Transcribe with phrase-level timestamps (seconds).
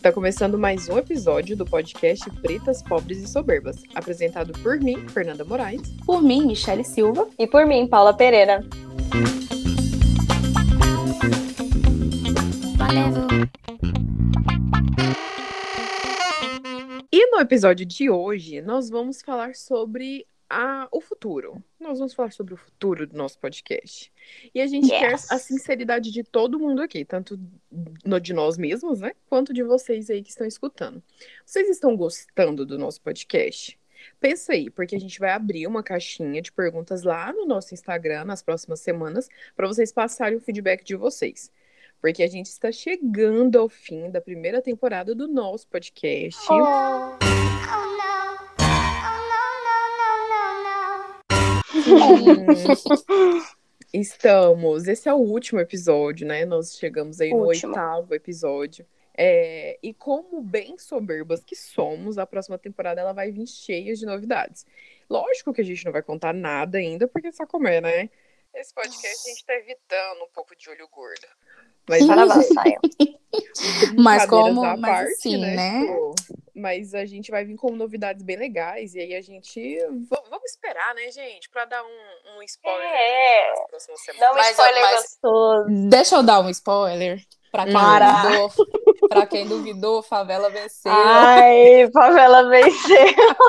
[0.00, 5.44] Está começando mais um episódio do podcast Pretas, Pobres e Soberbas, apresentado por mim, Fernanda
[5.44, 5.82] Moraes.
[6.06, 7.28] Por mim, Michele Silva.
[7.38, 8.64] E por mim, Paula Pereira.
[17.12, 21.62] E no episódio de hoje, nós vamos falar sobre a, o futuro.
[21.78, 24.12] Nós vamos falar sobre o futuro do nosso podcast.
[24.52, 24.98] E a gente yes.
[24.98, 27.38] quer a sinceridade de todo mundo aqui, tanto
[28.04, 29.12] no, de nós mesmos, né?
[29.28, 31.00] Quanto de vocês aí que estão escutando.
[31.46, 33.78] Vocês estão gostando do nosso podcast?
[34.18, 38.24] Pensa aí, porque a gente vai abrir uma caixinha de perguntas lá no nosso Instagram
[38.24, 41.52] nas próximas semanas para vocês passarem o feedback de vocês.
[42.00, 46.40] Porque a gente está chegando ao fim da primeira temporada do nosso podcast.
[46.50, 47.18] Oh.
[53.92, 54.86] Estamos.
[54.86, 56.44] Esse é o último episódio, né?
[56.44, 57.72] Nós chegamos aí no último.
[57.72, 58.86] oitavo episódio.
[59.16, 64.06] É, e como bem soberbas que somos, a próxima temporada ela vai vir cheia de
[64.06, 64.64] novidades.
[65.10, 68.08] Lógico que a gente não vai contar nada ainda, porque só comer, né?
[68.54, 71.26] Esse podcast a gente tá evitando um pouco de olho gordo.
[71.88, 72.04] Mas,
[73.96, 75.54] mas como mas parte, assim, né?
[75.54, 75.80] né?
[75.80, 76.14] Tipo,
[76.54, 78.94] mas a gente vai vir com novidades bem legais.
[78.94, 79.60] E aí a gente.
[79.60, 81.48] V vamos esperar, né, gente?
[81.50, 82.86] Pra dar um, um spoiler.
[82.86, 83.54] É.
[84.18, 85.66] Dá um mas, spoiler mas, gostoso.
[85.88, 87.22] Deixa eu dar um spoiler.
[87.50, 90.92] Pra quem, duvidou, pra quem duvidou, favela venceu.
[90.92, 92.96] Ai, favela venceu.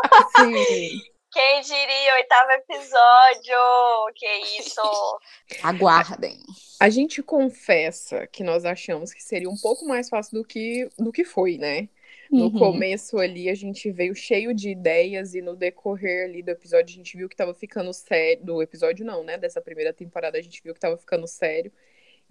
[0.38, 1.12] Sim.
[1.32, 4.14] Quem diria, oitavo episódio?
[4.16, 4.82] Que isso?
[5.64, 6.38] Aguardem.
[6.78, 11.12] A gente confessa que nós achamos que seria um pouco mais fácil do que, do
[11.12, 11.88] que foi, né?
[12.30, 12.60] No uhum.
[12.60, 16.98] começo ali a gente veio cheio de ideias e no decorrer ali do episódio a
[16.98, 18.44] gente viu que tava ficando sério.
[18.44, 19.38] Do episódio não, né?
[19.38, 21.72] Dessa primeira temporada a gente viu que tava ficando sério.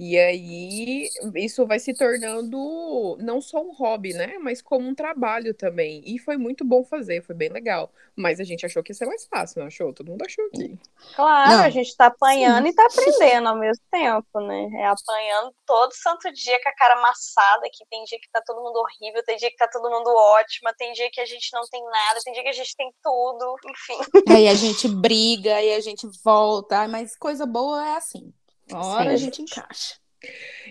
[0.02, 4.38] E aí isso vai se tornando não só um hobby, né?
[4.38, 6.02] Mas como um trabalho também.
[6.06, 7.92] E foi muito bom fazer, foi bem legal.
[8.16, 9.92] Mas a gente achou que ia ser mais fácil, não achou?
[9.92, 10.78] Todo mundo achou aqui.
[11.14, 11.64] Claro, não.
[11.64, 12.70] a gente tá apanhando Sim.
[12.70, 14.70] e tá aprendendo ao mesmo tempo, né?
[14.80, 18.62] É apanhando todo santo dia com a cara amassada, que tem dia que tá todo
[18.62, 21.62] mundo horrível, tem dia que tá todo mundo ótima, tem dia que a gente não
[21.70, 23.98] tem nada, tem dia que a gente tem tudo, enfim.
[24.30, 28.32] Aí a gente briga, aí a gente volta, mas coisa boa é assim.
[28.72, 29.98] Hora a gente encaixa.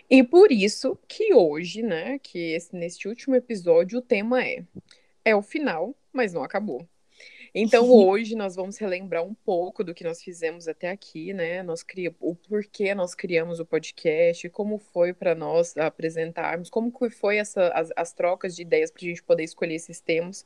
[0.09, 4.63] E por isso que hoje, né, que esse, neste último episódio, o tema é
[5.25, 6.87] é o final, mas não acabou.
[7.53, 11.63] Então hoje nós vamos relembrar um pouco do que nós fizemos até aqui, né?
[11.63, 17.37] Nós criamos o porquê nós criamos o podcast, como foi para nós apresentarmos, como foi
[17.37, 20.43] essa, as, as trocas de ideias para a gente poder escolher esses temas.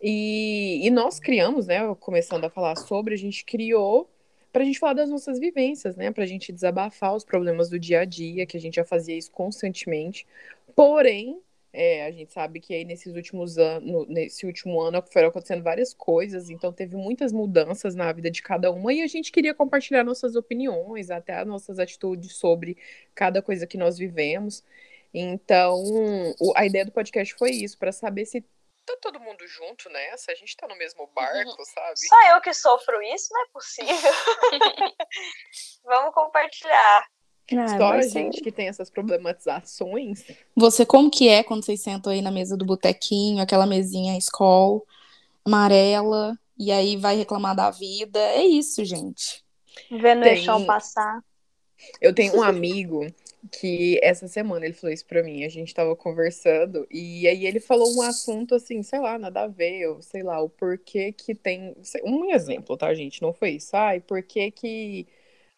[0.00, 1.80] E, e nós criamos, né?
[1.96, 4.08] Começando a falar sobre, a gente criou
[4.58, 6.10] para a gente falar das nossas vivências, né?
[6.10, 9.16] Para a gente desabafar os problemas do dia a dia, que a gente já fazia
[9.16, 10.26] isso constantemente.
[10.74, 11.40] Porém,
[11.72, 15.94] é, a gente sabe que aí nesses últimos anos, nesse último ano foram acontecendo várias
[15.94, 20.02] coisas, então teve muitas mudanças na vida de cada uma e a gente queria compartilhar
[20.02, 22.76] nossas opiniões, até as nossas atitudes sobre
[23.14, 24.64] cada coisa que nós vivemos.
[25.14, 25.84] Então,
[26.56, 28.44] a ideia do podcast foi isso, para saber se
[28.94, 31.64] tá todo mundo junto nessa, a gente tá no mesmo barco, uhum.
[31.64, 31.98] sabe?
[31.98, 34.12] Só eu que sofro isso, não é possível.
[35.84, 37.06] Vamos compartilhar.
[37.56, 40.22] Ah, Só a gente que tem essas problematizações.
[40.54, 44.82] Você, como que é quando vocês sentam aí na mesa do botequinho, aquela mesinha escola,
[45.44, 48.18] amarela, e aí vai reclamar da vida?
[48.18, 49.42] É isso, gente.
[49.90, 50.40] Vendo tem...
[50.40, 51.22] o chão passar.
[52.00, 53.06] Eu tenho um amigo
[53.52, 57.60] que essa semana ele falou isso pra mim, a gente tava conversando, e aí ele
[57.60, 61.34] falou um assunto assim, sei lá, nada a ver, ou sei lá, o porquê que
[61.34, 61.74] tem.
[62.04, 63.22] Um exemplo, tá, gente?
[63.22, 63.76] Não foi isso.
[63.76, 65.06] Ai, por que que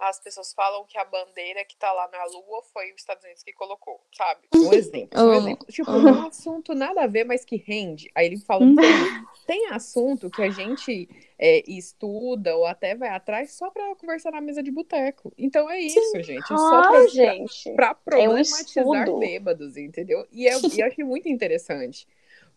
[0.01, 3.43] as pessoas falam que a bandeira que tá lá na Lua foi os Estados Unidos
[3.43, 4.41] que colocou, sabe?
[4.55, 5.21] Um exemplo.
[5.21, 5.67] Um exemplo.
[5.69, 8.11] Tipo, um assunto nada a ver, mas que rende.
[8.15, 13.53] Aí ele fala, tem, tem assunto que a gente é, estuda ou até vai atrás
[13.53, 15.33] só pra conversar na mesa de boteco.
[15.37, 16.23] Então é isso, Sim.
[16.23, 16.49] gente.
[16.49, 17.75] Só pra, gente.
[17.75, 20.27] pra, pra é problematizar é bêbados, entendeu?
[20.33, 22.09] E, é, e eu achei muito interessante.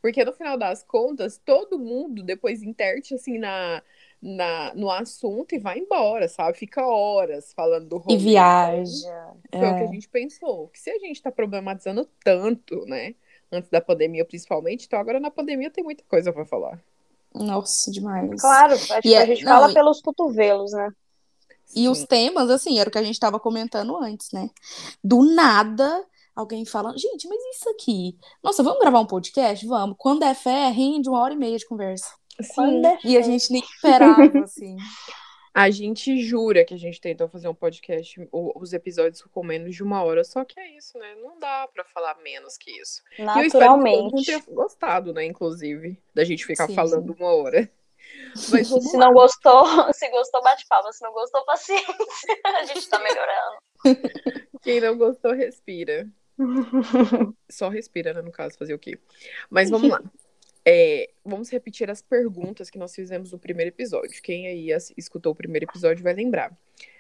[0.02, 3.82] Porque no final das contas, todo mundo depois interte assim na
[4.24, 6.58] na, no assunto e vai embora, sabe?
[6.58, 8.16] Fica horas falando do rolê.
[8.16, 9.34] E viaja.
[9.52, 9.72] Foi é.
[9.72, 9.88] o que a é.
[9.88, 10.70] gente pensou.
[10.70, 13.16] Que se a gente tá problematizando tanto, né?
[13.52, 16.82] Antes da pandemia, principalmente, então agora na pandemia tem muita coisa para falar.
[17.36, 18.42] Nossa, demais.
[18.42, 19.74] Claro, acho que a é, gente não, fala e...
[19.74, 20.90] pelos cotovelos, né?
[21.76, 21.88] E Sim.
[21.90, 24.50] os temas, assim, era o que a gente estava comentando antes, né?
[25.04, 26.04] Do nada,
[26.36, 28.18] alguém fala, gente, mas isso aqui.
[28.42, 29.68] Nossa, vamos gravar um podcast?
[29.68, 29.96] Vamos.
[30.00, 32.12] Quando é fé, rende uma hora e meia de conversa.
[32.42, 34.78] Sim, e a gente nem esperava, assim.
[35.54, 39.84] A gente jura que a gente tentou fazer um podcast, os episódios com menos de
[39.84, 41.14] uma hora, só que é isso, né?
[41.22, 43.04] Não dá para falar menos que isso.
[43.20, 43.38] Naturalmente.
[43.38, 45.26] E eu espero que todo mundo tenha gostado, né?
[45.26, 46.74] Inclusive, da gente ficar Sim.
[46.74, 47.70] falando uma hora.
[48.52, 49.06] Mas se lá.
[49.06, 49.64] não gostou,
[49.94, 50.92] se gostou, bate palma.
[50.92, 51.94] Se não gostou, paciência.
[52.46, 54.10] A gente tá melhorando.
[54.64, 56.10] Quem não gostou, respira.
[57.48, 59.00] Só respira, né, no caso, fazer o quê?
[59.52, 60.02] Mas vamos lá.
[60.66, 64.22] É, vamos repetir as perguntas que nós fizemos no primeiro episódio.
[64.22, 66.56] Quem aí escutou o primeiro episódio vai lembrar.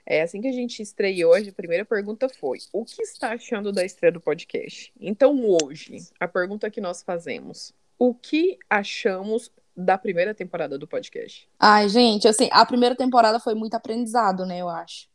[0.05, 3.71] É assim que a gente estreou hoje, a primeira pergunta foi: o que está achando
[3.71, 4.91] da estreia do podcast?
[4.99, 11.47] Então, hoje, a pergunta que nós fazemos: o que achamos da primeira temporada do podcast?
[11.57, 15.07] Ai, gente, assim, a primeira temporada foi muito aprendizado, né, eu acho.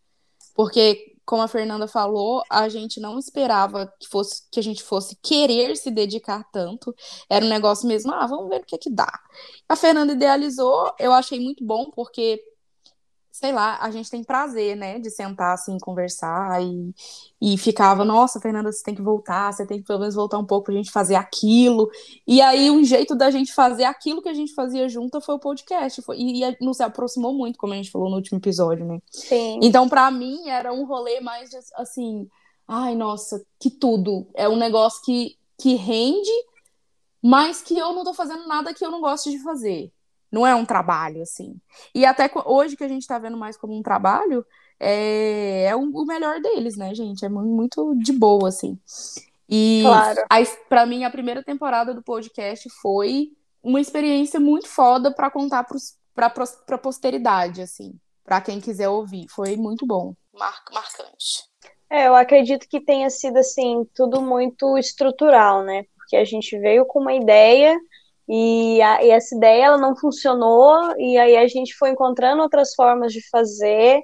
[0.54, 5.14] Porque como a Fernanda falou, a gente não esperava que fosse que a gente fosse
[5.22, 6.94] querer se dedicar tanto.
[7.28, 9.12] Era um negócio mesmo, ah, vamos ver o que é que dá.
[9.68, 12.42] A Fernanda idealizou, eu achei muito bom porque
[13.38, 16.92] sei lá, a gente tem prazer, né, de sentar assim, conversar e,
[17.40, 20.44] e ficava, nossa, Fernanda, você tem que voltar, você tem que pelo menos voltar um
[20.44, 21.88] pouco pra gente fazer aquilo.
[22.26, 25.38] E aí, um jeito da gente fazer aquilo que a gente fazia junto foi o
[25.38, 26.02] podcast.
[26.02, 29.00] Foi, e, e nos aproximou muito, como a gente falou no último episódio, né?
[29.08, 29.60] Sim.
[29.62, 32.28] Então, para mim, era um rolê mais assim,
[32.66, 34.26] ai, nossa, que tudo.
[34.34, 36.32] É um negócio que, que rende,
[37.22, 39.92] mas que eu não tô fazendo nada que eu não gosto de fazer.
[40.30, 41.56] Não é um trabalho, assim.
[41.94, 44.44] E até hoje que a gente está vendo mais como um trabalho,
[44.78, 47.24] é, é o melhor deles, né, gente?
[47.24, 48.78] É muito de boa, assim.
[49.48, 50.20] E claro.
[50.68, 53.32] para mim, a primeira temporada do podcast foi
[53.62, 55.66] uma experiência muito foda para contar
[56.14, 59.26] para a posteridade, assim, para quem quiser ouvir.
[59.30, 60.14] Foi muito bom.
[60.32, 61.48] Mar marcante.
[61.90, 65.84] É, eu acredito que tenha sido assim, tudo muito estrutural, né?
[65.96, 67.78] Porque a gente veio com uma ideia
[68.28, 72.74] e, a, e, essa ideia ela não funcionou, e aí a gente foi encontrando outras
[72.74, 74.02] formas de fazer.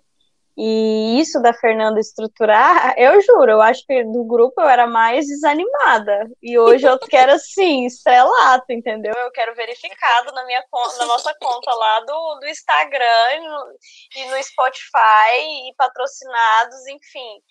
[0.56, 5.26] E isso da Fernanda estruturar, eu juro, eu acho que do grupo eu era mais
[5.26, 6.30] desanimada.
[6.40, 9.12] E hoje eu quero assim, estrelato, entendeu?
[9.16, 13.78] Eu quero verificado na minha conta, na nossa conta lá do, do Instagram e no,
[14.16, 17.42] e no Spotify e patrocinados, enfim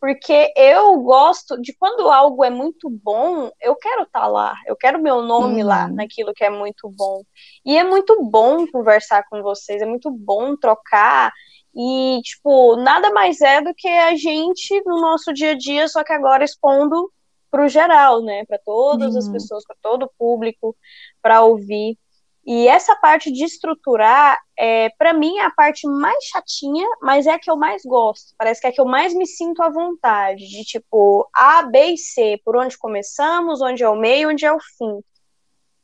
[0.00, 4.76] porque eu gosto de quando algo é muito bom, eu quero estar tá lá, eu
[4.76, 5.68] quero meu nome uhum.
[5.68, 7.22] lá naquilo que é muito bom.
[7.64, 11.32] E é muito bom conversar com vocês, é muito bom trocar.
[11.74, 16.02] E, tipo, nada mais é do que a gente no nosso dia a dia, só
[16.04, 17.10] que agora expondo
[17.50, 18.44] para o geral, né?
[18.46, 19.18] Para todas uhum.
[19.18, 20.76] as pessoas, para todo o público,
[21.22, 21.98] para ouvir.
[22.46, 27.32] E essa parte de estruturar, é, para mim, é a parte mais chatinha, mas é
[27.32, 28.34] a que eu mais gosto.
[28.38, 30.46] Parece que é a que eu mais me sinto à vontade.
[30.46, 34.52] De tipo, A, B e C, por onde começamos, onde é o meio, onde é
[34.52, 35.02] o fim.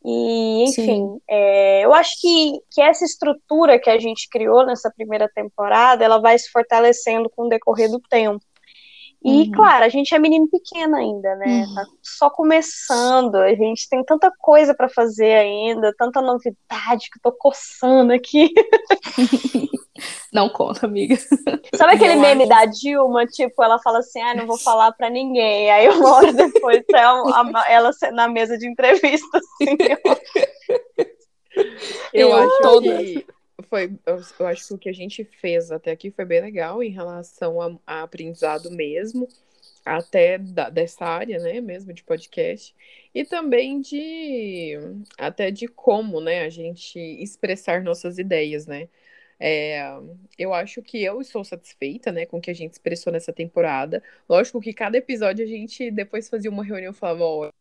[0.06, 5.30] E, enfim, é, eu acho que, que essa estrutura que a gente criou nessa primeira
[5.34, 8.44] temporada, ela vai se fortalecendo com o decorrer do tempo.
[9.24, 9.50] E, uhum.
[9.52, 11.64] claro, a gente é menino pequeno ainda, né?
[11.66, 11.74] Uhum.
[11.74, 17.22] Tá só começando, a gente tem tanta coisa para fazer ainda, tanta novidade que eu
[17.22, 18.52] tô coçando aqui.
[20.30, 21.16] Não conta, amiga.
[21.74, 22.50] Sabe aquele meme acho.
[22.50, 23.24] da Dilma?
[23.26, 25.70] Tipo, ela fala assim: ah, não vou falar para ninguém.
[25.70, 29.38] Aí uma hora depois é ela na mesa de entrevista.
[29.38, 29.76] Assim,
[32.12, 32.96] eu, eu acho toda.
[32.98, 33.24] que
[33.74, 36.80] foi, eu, eu, acho que o que a gente fez até aqui foi bem legal
[36.80, 39.26] em relação a, a aprendizado mesmo,
[39.84, 42.72] até da, dessa área, né, mesmo de podcast,
[43.12, 44.78] e também de
[45.18, 48.88] até de como, né, a gente expressar nossas ideias, né.
[49.38, 49.82] É,
[50.38, 54.02] eu acho que eu estou satisfeita, né, com o que a gente expressou nessa temporada.
[54.28, 57.52] Lógico que cada episódio a gente depois fazia uma reunião e falava, olha,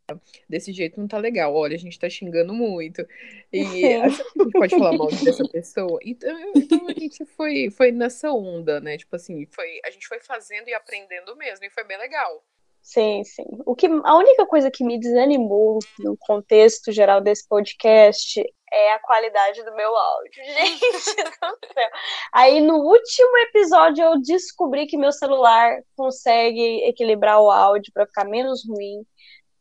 [0.48, 3.06] desse jeito não tá legal, olha, a gente tá xingando muito.
[3.51, 3.62] E
[4.01, 6.00] a gente pode falar mal dessa pessoa.
[6.03, 8.98] Então, então a gente foi, foi nessa onda, né?
[8.98, 12.44] Tipo assim, foi, a gente foi fazendo e aprendendo mesmo, e foi bem legal.
[12.84, 13.46] Sim, sim.
[13.65, 19.00] O que, a única coisa que me desanimou no contexto geral desse podcast é a
[19.00, 20.44] qualidade do meu áudio.
[20.44, 21.89] Gente do céu.
[22.34, 28.25] Aí no último episódio eu descobri que meu celular consegue equilibrar o áudio para ficar
[28.25, 29.06] menos ruim.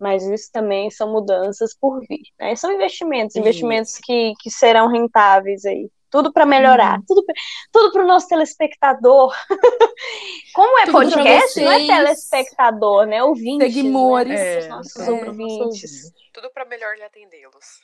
[0.00, 2.23] Mas isso também são mudanças por vir.
[2.40, 2.57] Né?
[2.57, 7.04] São investimentos, investimentos que, que serão rentáveis aí tudo para melhorar, uhum.
[7.09, 7.25] tudo,
[7.73, 9.35] tudo para o nosso telespectador.
[10.54, 13.25] Como é tudo podcast, não é telespectador, né?
[13.25, 13.75] Ouvintes.
[13.75, 14.38] Seguimores.
[14.38, 14.59] Né?
[14.59, 16.12] É, nossos é, ouvintes.
[16.35, 17.81] Tudo para melhor lhe atendê-los.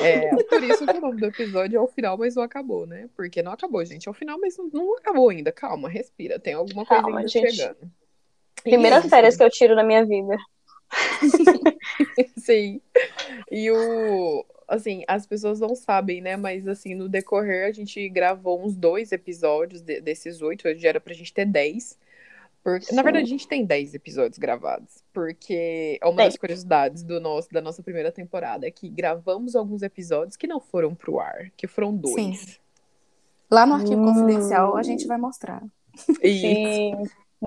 [0.00, 3.08] É, por isso que o nome do episódio é o final, mas não acabou, né?
[3.14, 4.08] Porque não acabou, gente.
[4.08, 5.52] É o final, mas não, não acabou ainda.
[5.52, 6.38] Calma, respira.
[6.38, 7.52] Tem alguma coisa Calma, ainda gente.
[7.52, 7.90] chegando.
[8.62, 9.10] Primeiras isso.
[9.10, 10.36] férias que eu tiro na minha vida.
[12.38, 12.80] Sim.
[13.50, 16.36] E o, assim, as pessoas não sabem, né?
[16.36, 21.00] Mas assim, no decorrer a gente gravou uns dois episódios de, desses oito, hoje era
[21.00, 21.98] pra gente ter dez.
[22.66, 27.20] Porque, na verdade, a gente tem dez episódios gravados, porque é uma das curiosidades do
[27.20, 31.48] nosso, da nossa primeira temporada, é que gravamos alguns episódios que não foram pro ar,
[31.56, 32.40] que foram dois.
[32.40, 32.56] Sim.
[33.48, 34.06] Lá no arquivo hum.
[34.06, 35.62] confidencial a gente vai mostrar.
[35.94, 36.96] Sim.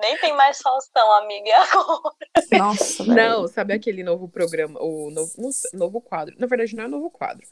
[0.02, 2.16] Nem tem mais Faustão, amiga, agora.
[2.58, 5.32] Nossa, Não, sabe aquele novo programa, o novo,
[5.74, 6.34] novo quadro.
[6.38, 7.46] Na verdade, não é novo quadro.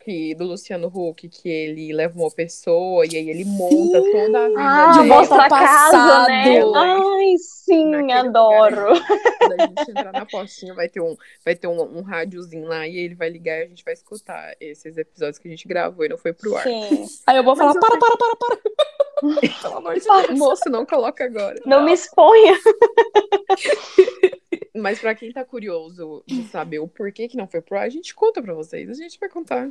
[0.00, 4.12] Que, do Luciano Huck, que ele leva uma pessoa e aí ele monta sim.
[4.12, 5.08] toda a vida ah, dele.
[5.08, 6.62] mostra a casa, né?
[6.74, 8.94] Ai, sim, Naquele adoro.
[8.94, 9.06] Lugar,
[9.38, 12.86] quando a gente entrar na postinha, vai ter, um, vai ter um, um rádiozinho lá
[12.86, 16.04] e ele vai ligar e a gente vai escutar esses episódios que a gente gravou
[16.04, 16.62] e não foi pro ar.
[16.62, 17.06] Sim.
[17.26, 18.58] Aí eu vou falar, para, para, para, para.
[19.62, 20.38] Pelo amor de Deus.
[20.38, 21.60] Moço, não coloca agora.
[21.64, 21.86] Não, não.
[21.86, 22.54] me exponha.
[24.76, 27.88] Mas para quem tá curioso de saber o porquê que não foi pro ar, a
[27.88, 28.88] gente conta para vocês.
[28.88, 29.68] A gente vai contar.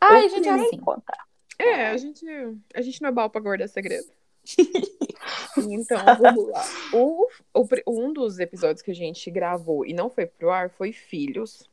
[0.00, 1.26] Ah, a gente vai contar.
[1.58, 2.26] É, a gente,
[2.74, 4.08] a gente não é bal pra guardar segredo.
[5.56, 6.64] então, vamos lá.
[6.92, 10.92] O, o, um dos episódios que a gente gravou e não foi pro ar foi
[10.92, 11.68] Filhos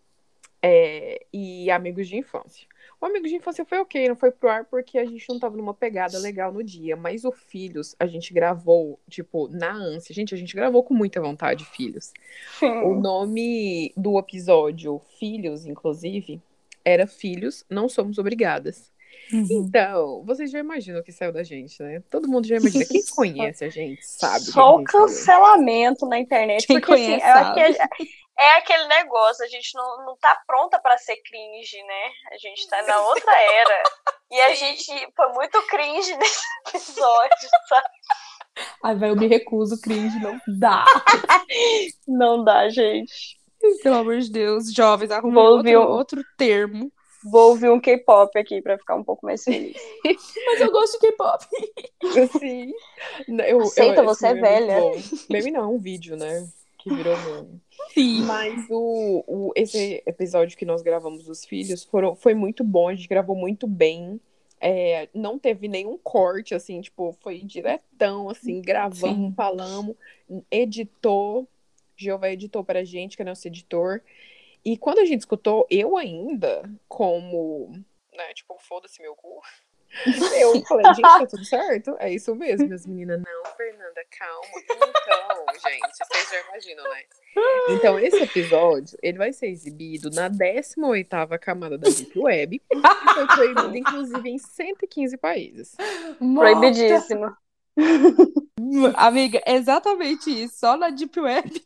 [0.61, 2.67] é, e Amigos de Infância.
[3.01, 5.57] O Amigo de Infância foi ok, não foi pro ar porque a gente não tava
[5.57, 6.95] numa pegada legal no dia.
[6.95, 10.13] Mas o Filhos, a gente gravou, tipo, na ânsia.
[10.13, 12.13] Gente, a gente gravou com muita vontade, Filhos.
[12.61, 16.39] O nome do episódio, Filhos, inclusive,
[16.85, 18.90] era Filhos, Não Somos Obrigadas.
[19.31, 19.47] Uhum.
[19.49, 22.01] Então, vocês já imaginam o que saiu da gente, né?
[22.09, 22.85] Todo mundo já imagina.
[22.85, 24.45] Quem conhece a gente sabe.
[24.45, 26.67] Só o cancelamento na internet.
[26.67, 30.97] Quem porque, conhece, assim, sabe é aquele negócio, a gente não, não tá pronta para
[30.97, 32.11] ser cringe, né?
[32.31, 33.83] A gente tá na outra era.
[34.31, 37.87] E a gente foi muito cringe nesse episódio, sabe?
[38.83, 40.85] Ai, vai, eu me recuso, cringe, não dá.
[42.07, 43.39] não dá, gente.
[43.83, 45.87] Pelo amor de Deus, jovens, arrumem outro, um...
[45.87, 46.91] outro termo.
[47.23, 49.77] Vou ouvir um K-pop aqui pra ficar um pouco mais feliz.
[50.45, 51.45] Mas eu gosto de K-pop.
[52.39, 52.73] Sim.
[53.45, 54.77] Eu, Aceita, eu, você é velha.
[55.29, 56.47] Meme não, é um vídeo, né?
[56.79, 57.61] Que virou meme.
[57.93, 58.21] Sim.
[58.21, 62.95] Mas o, o, esse episódio que nós gravamos dos filhos foram, foi muito bom, a
[62.95, 64.19] gente gravou muito bem.
[64.59, 69.33] É, não teve nenhum corte, assim, tipo, foi diretão, assim, gravamos, Sim.
[69.35, 69.95] falamos,
[70.51, 71.47] editou,
[71.95, 74.01] Jeová editou pra gente, que é nosso editor.
[74.63, 77.71] E quando a gente escutou, eu ainda, como,
[78.13, 79.41] né, tipo, foda-se meu cu,
[80.39, 81.95] eu falei, gente, tá tudo certo?
[81.99, 83.21] É isso mesmo, minhas meninas.
[83.21, 84.47] Não, Fernanda, calma.
[84.73, 87.03] Então, gente, vocês já imaginam, né?
[87.69, 92.61] Então, esse episódio, ele vai ser exibido na 18ª camada da Deep Web.
[92.71, 95.75] E foi proibido, inclusive, em 115 países.
[96.17, 97.35] Proibidíssimo.
[98.95, 100.59] Amiga, exatamente isso.
[100.59, 101.63] Só na Deep Web.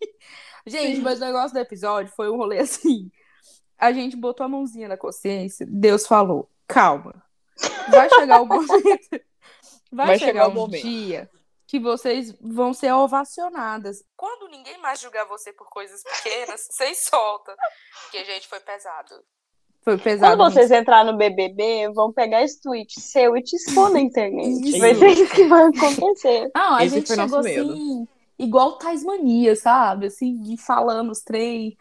[0.65, 3.11] Gente, mas o negócio do episódio foi um rolê assim.
[3.77, 7.25] A gente botou a mãozinha na consciência, Deus falou, calma
[7.89, 9.21] Vai chegar o momento.
[9.91, 10.81] Vai, vai chegar, chegar, um momento.
[10.81, 11.29] dia
[11.67, 14.03] que vocês vão ser ovacionadas.
[14.15, 17.55] Quando ninguém mais julgar você por coisas pequenas, vocês soltam.
[18.03, 19.15] Porque, gente, foi pesado.
[19.83, 20.37] Foi pesado.
[20.37, 24.67] Quando vocês entrarem no BBB, vão pegar esse tweet seu e te expor na internet.
[24.67, 24.79] Isso.
[24.79, 26.51] Vai ser isso que vai acontecer.
[26.55, 28.07] Não, a esse gente chegou assim,
[28.37, 30.07] igual Tasmania, sabe?
[30.07, 31.73] Assim, falando os três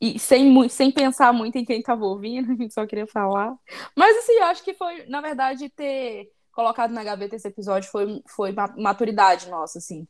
[0.00, 3.54] e sem, sem pensar muito em quem estava ouvindo, a gente só queria falar.
[3.96, 8.22] Mas assim, eu acho que foi, na verdade, ter colocado na gaveta esse episódio foi,
[8.26, 10.06] foi maturidade nossa, assim.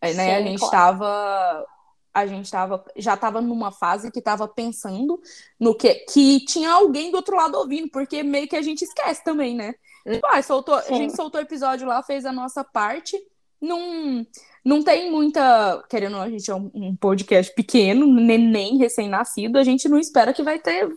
[0.00, 0.26] É, né?
[0.26, 1.66] Sim, a gente estava
[2.12, 5.20] a gente tava, já estava numa fase que estava pensando
[5.58, 9.22] no que que tinha alguém do outro lado ouvindo, porque meio que a gente esquece
[9.22, 9.74] também, né?
[10.06, 10.12] Hum.
[10.12, 13.16] Tipo, ah, soltou, a gente soltou o episódio lá, fez a nossa parte,
[13.60, 14.26] não,
[14.64, 15.82] não tem muita.
[15.88, 20.42] Querendo, a gente é um, um podcast pequeno, neném, recém-nascido, a gente não espera que
[20.42, 20.88] vai ter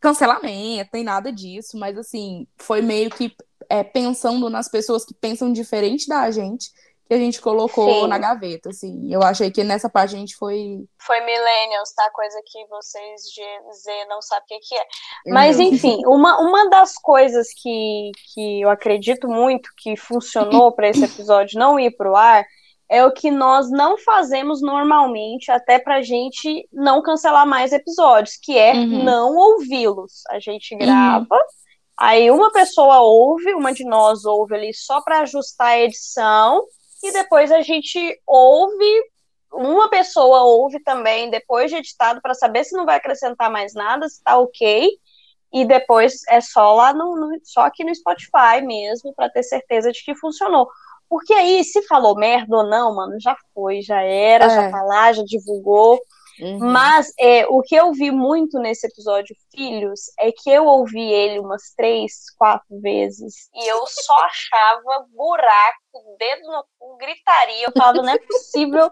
[0.00, 3.32] cancelamento, nem nada disso, mas assim, foi meio que
[3.68, 6.72] é, pensando nas pessoas que pensam diferente da gente
[7.12, 8.06] que a gente colocou Sim.
[8.08, 9.12] na gaveta, assim.
[9.12, 10.78] Eu achei que nessa parte a gente foi.
[10.98, 12.10] Foi Millennials, tá?
[12.10, 13.42] Coisa que vocês de
[13.82, 14.86] Z não sabem o que, é.
[15.26, 15.62] Mas, uhum.
[15.64, 21.58] enfim, uma, uma das coisas que, que eu acredito muito que funcionou para esse episódio
[21.58, 22.44] não ir pro ar
[22.88, 28.56] é o que nós não fazemos normalmente, até pra gente não cancelar mais episódios, que
[28.56, 29.04] é uhum.
[29.04, 30.22] não ouvi-los.
[30.30, 31.26] A gente grava.
[31.30, 31.40] Uhum.
[31.98, 36.64] Aí uma pessoa ouve, uma de nós ouve ali só para ajustar a edição,
[37.02, 39.10] e depois a gente ouve,
[39.52, 44.08] uma pessoa ouve também depois de editado para saber se não vai acrescentar mais nada,
[44.08, 44.90] se tá ok.
[45.52, 49.92] E depois é só lá no, no só aqui no Spotify mesmo, para ter certeza
[49.92, 50.66] de que funcionou.
[51.08, 54.48] Porque aí, se falou merda ou não, mano, já foi, já era, é.
[54.48, 56.00] já tá lá, já divulgou.
[56.40, 56.58] Uhum.
[56.58, 61.38] Mas é, o que eu vi muito nesse episódio Filhos é que eu ouvi ele
[61.38, 67.66] umas três, quatro vezes e eu só achava buraco, dedo no cu, gritaria.
[67.66, 68.90] Eu falava, não é possível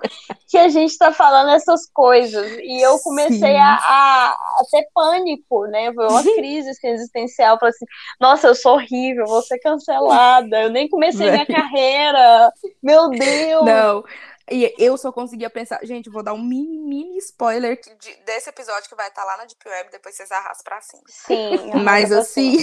[0.49, 2.59] que a gente tá falando essas coisas.
[2.61, 5.93] E eu comecei a, a, a, ter pânico, né?
[5.95, 7.59] Foi uma crise existencial.
[7.59, 7.87] Falei assim,
[8.21, 10.63] nossa, eu sou horrível, vou ser cancelada.
[10.63, 12.53] Eu nem comecei minha carreira.
[12.83, 13.65] Meu Deus!
[13.65, 14.05] Não.
[14.51, 15.79] E eu só conseguia pensar.
[15.85, 19.37] Gente, vou dar um mini, mini spoiler de, desse episódio que vai estar tá lá
[19.37, 21.03] na Deep Web, depois vocês arrastam pra cima.
[21.07, 21.73] Sim.
[21.85, 22.57] Mas assim,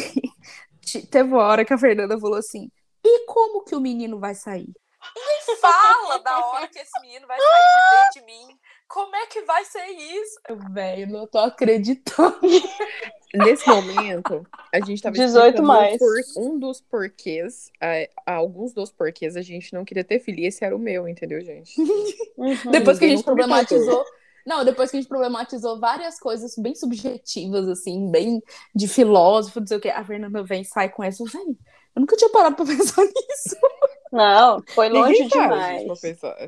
[1.10, 2.70] teve uma hora que a Fernanda falou assim:
[3.04, 4.74] e como que o menino vai sair?
[5.16, 8.60] Ninguém fala da hora que esse menino vai sair de dentro de mim.
[8.88, 10.40] Como é que vai ser isso?
[10.72, 12.40] Velho, não tô acreditando.
[13.34, 15.98] Nesse momento, a gente tava 18 mais.
[15.98, 17.70] Por, um dos porquês,
[18.26, 21.42] alguns dos porquês a gente não queria ter filho, e esse era o meu, entendeu,
[21.42, 21.74] gente?
[22.38, 22.70] Uhum.
[22.70, 24.06] Depois que a gente problematizou.
[24.46, 28.44] Não, depois que a gente problematizou várias coisas bem subjetivas, assim, bem
[28.76, 31.58] de filósofo, dizer o que, a Fernanda vem e sai com essa, vem.
[31.96, 33.58] Eu nunca tinha parado pra pensar nisso.
[34.12, 35.84] Não, foi longe demais.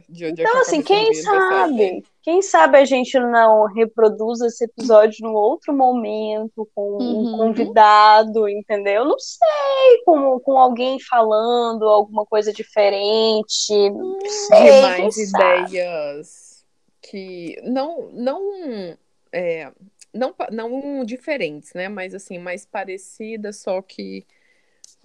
[0.08, 2.06] De então, assim, quem sabe?
[2.30, 7.34] Quem sabe a gente não reproduz esse episódio num outro momento, com uhum.
[7.34, 9.04] um convidado, entendeu?
[9.04, 13.90] Não sei, com, com alguém falando alguma coisa diferente.
[13.90, 14.64] Não sei.
[14.64, 16.64] De mais ideias
[17.02, 18.12] que não.
[18.14, 18.96] não
[19.34, 19.72] é,
[20.14, 21.90] não, não diferentes, né?
[21.90, 24.24] Mas assim, mais parecidas, só que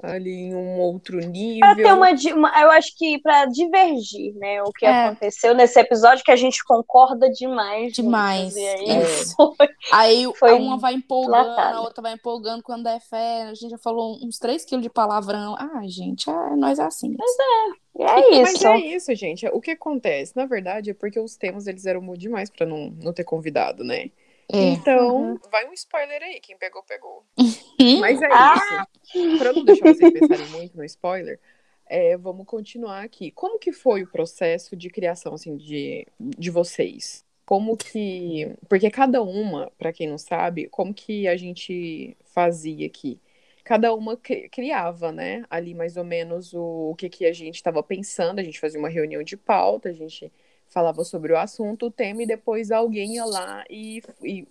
[0.03, 1.61] ali em um outro nível.
[1.61, 5.07] Pra ter uma, uma eu acho que para divergir, né, o que é.
[5.07, 7.93] aconteceu nesse episódio que a gente concorda demais.
[7.93, 8.55] Demais.
[8.55, 9.05] Juntos, aí, é.
[9.57, 13.45] foi, aí foi uma vai empolgando, a outra vai empolgando quando é fé.
[13.45, 15.57] A gente já falou uns 3 quilos de palavrão.
[15.59, 17.15] Ah, gente, é, nós é assim.
[17.17, 17.85] Mas é.
[17.97, 18.65] É isso.
[18.65, 19.47] Mas é isso, gente.
[19.49, 22.91] O que acontece, na verdade, é porque os temas eles eram muito demais para não,
[23.01, 24.11] não ter convidado, né?
[24.53, 24.71] É.
[24.71, 25.39] Então, uhum.
[25.51, 27.25] vai um spoiler aí, quem pegou, pegou.
[28.01, 28.87] Mas é ah!
[29.15, 29.39] isso.
[29.39, 31.41] Pra não deixar vocês pensarem muito no spoiler,
[31.87, 33.31] é, vamos continuar aqui.
[33.31, 37.25] Como que foi o processo de criação, assim, de, de vocês?
[37.47, 38.55] Como que...
[38.69, 43.21] Porque cada uma, para quem não sabe, como que a gente fazia aqui?
[43.63, 45.45] Cada uma criava, né?
[45.49, 48.39] Ali mais ou menos o, o que, que a gente estava pensando.
[48.39, 50.31] A gente fazia uma reunião de pauta, a gente
[50.75, 54.49] falava sobre o assunto, o tema, e depois alguém ia lá e, e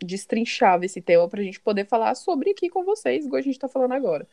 [0.00, 3.56] destrinchava esse tema para a gente poder falar sobre aqui com vocês, igual a gente
[3.56, 4.26] está falando agora.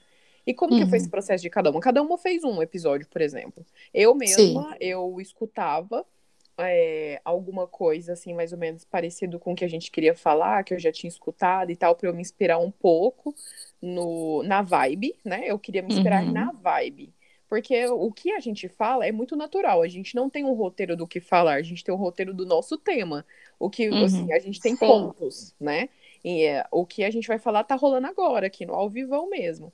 [0.45, 0.83] E como uhum.
[0.83, 1.11] que foi esse uhum.
[1.11, 1.79] processo de cada uma?
[1.79, 3.65] Cada uma fez um episódio, por exemplo.
[3.93, 4.77] Eu mesma, Sim.
[4.79, 6.05] eu escutava
[6.59, 10.63] é, alguma coisa, assim, mais ou menos parecido com o que a gente queria falar,
[10.63, 13.33] que eu já tinha escutado e tal, para eu me inspirar um pouco
[13.81, 15.43] no, na vibe, né?
[15.45, 16.31] Eu queria me inspirar uhum.
[16.31, 17.11] na vibe.
[17.53, 19.83] Porque o que a gente fala é muito natural.
[19.83, 22.47] A gente não tem um roteiro do que falar, a gente tem um roteiro do
[22.47, 23.23] nosso tema.
[23.59, 24.05] O que, uhum.
[24.05, 24.87] assim, a gente tem Sim.
[24.87, 25.87] pontos, né?
[26.25, 29.29] E é, o que a gente vai falar tá rolando agora, aqui no ao vivão
[29.29, 29.71] mesmo.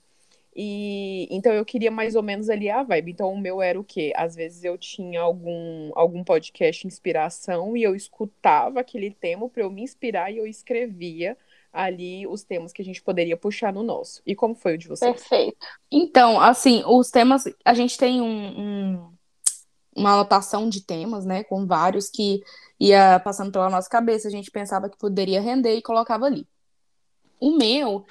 [0.54, 3.12] E então eu queria mais ou menos ali a vibe.
[3.12, 4.12] Então o meu era o quê?
[4.14, 9.70] Às vezes eu tinha algum, algum podcast inspiração e eu escutava aquele tema para eu
[9.70, 11.34] me inspirar e eu escrevia
[11.72, 14.20] ali os temas que a gente poderia puxar no nosso.
[14.26, 15.12] E como foi o de vocês?
[15.12, 15.66] Perfeito.
[15.90, 19.12] Então, assim, os temas, a gente tem um, um,
[19.96, 22.42] uma anotação de temas, né, com vários que
[22.78, 26.46] ia passando pela nossa cabeça, a gente pensava que poderia render e colocava ali.
[27.38, 28.04] O meu,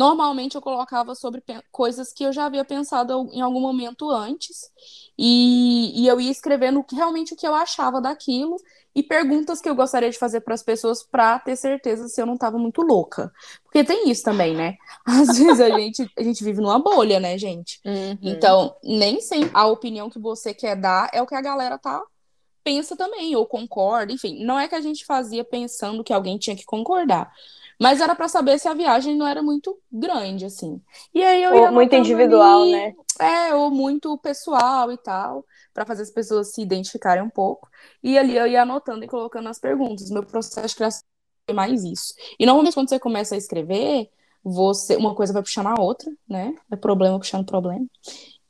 [0.00, 4.72] normalmente eu colocava sobre coisas que eu já havia pensado em algum momento antes,
[5.18, 8.56] e, e eu ia escrevendo realmente o que eu achava daquilo,
[8.94, 12.24] e perguntas que eu gostaria de fazer para as pessoas para ter certeza se eu
[12.24, 13.30] não estava muito louca.
[13.62, 14.78] Porque tem isso também, né?
[15.04, 17.78] Às vezes a gente, a gente vive numa bolha, né, gente?
[17.84, 18.16] Uhum.
[18.22, 22.02] Então, nem sempre a opinião que você quer dar é o que a galera tá
[22.64, 24.44] pensa também, ou concorda, enfim.
[24.44, 27.30] Não é que a gente fazia pensando que alguém tinha que concordar.
[27.80, 30.80] Mas era para saber se a viagem não era muito grande, assim.
[31.14, 32.94] E aí eu ou muito individual, ali, né?
[33.18, 37.68] É, ou muito pessoal e tal para fazer as pessoas se identificarem um pouco.
[38.02, 40.10] E ali eu ia anotando e colocando as perguntas.
[40.10, 41.02] Meu processo de criação
[41.48, 42.14] é mais isso.
[42.38, 44.10] E normalmente quando você começa a escrever,
[44.42, 46.54] você uma coisa vai puxando a outra, né?
[46.70, 47.86] É problema puxando problema.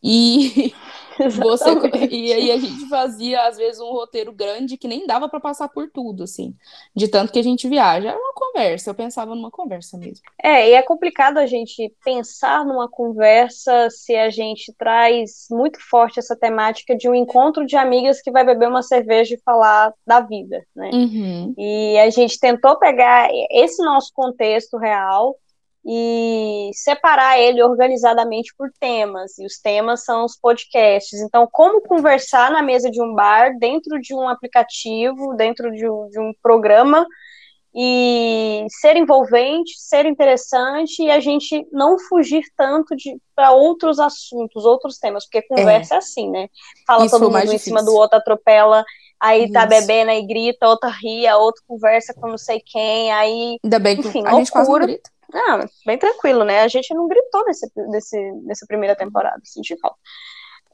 [0.03, 0.73] E
[1.37, 1.71] você
[2.11, 5.69] e aí a gente fazia às vezes um roteiro grande que nem dava para passar
[5.69, 6.55] por tudo, assim,
[6.95, 8.09] de tanto que a gente viaja.
[8.09, 10.23] Era uma conversa, eu pensava numa conversa mesmo.
[10.43, 16.19] É, e é complicado a gente pensar numa conversa se a gente traz muito forte
[16.19, 20.21] essa temática de um encontro de amigas que vai beber uma cerveja e falar da
[20.21, 20.91] vida, né?
[20.93, 21.55] Uhum.
[21.59, 25.37] E a gente tentou pegar esse nosso contexto real
[25.85, 29.39] e separar ele organizadamente por temas.
[29.39, 31.21] E os temas são os podcasts.
[31.21, 36.09] Então, como conversar na mesa de um bar, dentro de um aplicativo, dentro de um,
[36.09, 37.07] de um programa,
[37.75, 42.95] e ser envolvente, ser interessante e a gente não fugir tanto
[43.35, 46.49] para outros assuntos, outros temas, porque conversa é, é assim, né?
[46.85, 48.85] Fala Isso todo mundo em cima do outro, atropela,
[49.21, 49.53] aí Isso.
[49.53, 53.57] tá bebendo aí grita, outra ria, outro conversa com não sei quem, aí.
[53.63, 54.39] Ainda bem que enfim, a loucura.
[54.39, 55.11] gente quase não grita.
[55.33, 56.63] Não, bem tranquilo, né?
[56.63, 59.99] A gente não gritou nesse, nesse, nessa primeira temporada, senti falta.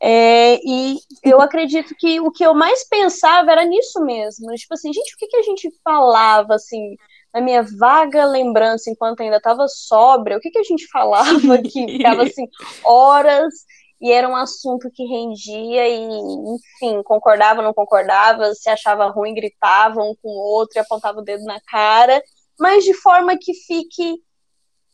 [0.00, 4.52] É, e eu acredito que o que eu mais pensava era nisso mesmo.
[4.54, 6.96] Tipo assim, gente, o que, que a gente falava, assim,
[7.32, 11.86] na minha vaga lembrança, enquanto ainda estava sóbria, o que, que a gente falava que
[11.86, 12.46] ficava, assim,
[12.84, 13.54] horas
[14.00, 20.02] e era um assunto que rendia e, enfim, concordava, não concordava, se achava ruim, gritava
[20.02, 22.22] um com o outro e apontava o dedo na cara,
[22.58, 24.16] mas de forma que fique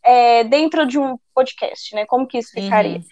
[0.04, 2.04] é, dentro de um podcast, né?
[2.06, 2.96] Como que isso ficaria?
[2.96, 3.04] Uhum.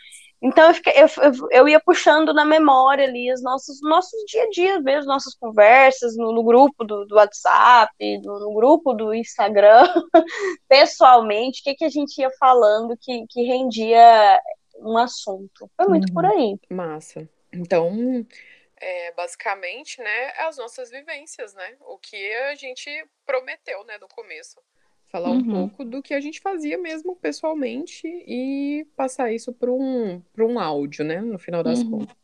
[0.42, 4.48] Então eu, fiquei, eu, eu, ia puxando na memória ali os nossos, nossos dia a
[4.48, 7.92] dia mesmo, nossas conversas no, no grupo do, do WhatsApp,
[8.24, 9.84] no, no, grupo do Instagram,
[10.66, 14.40] pessoalmente, o que, que a gente ia falando que, que rendia
[14.78, 15.70] um assunto.
[15.76, 16.14] Foi muito uhum.
[16.14, 16.58] por aí.
[16.70, 17.28] Massa.
[17.52, 18.24] Então,
[18.80, 21.76] é, basicamente, né, as nossas vivências, né?
[21.80, 22.90] O que a gente
[23.26, 24.58] prometeu, né, no começo.
[25.10, 25.38] Falar uhum.
[25.38, 30.58] um pouco do que a gente fazia mesmo pessoalmente e passar isso para um, um
[30.58, 31.20] áudio, né?
[31.20, 31.90] No final das uhum.
[31.90, 32.16] contas.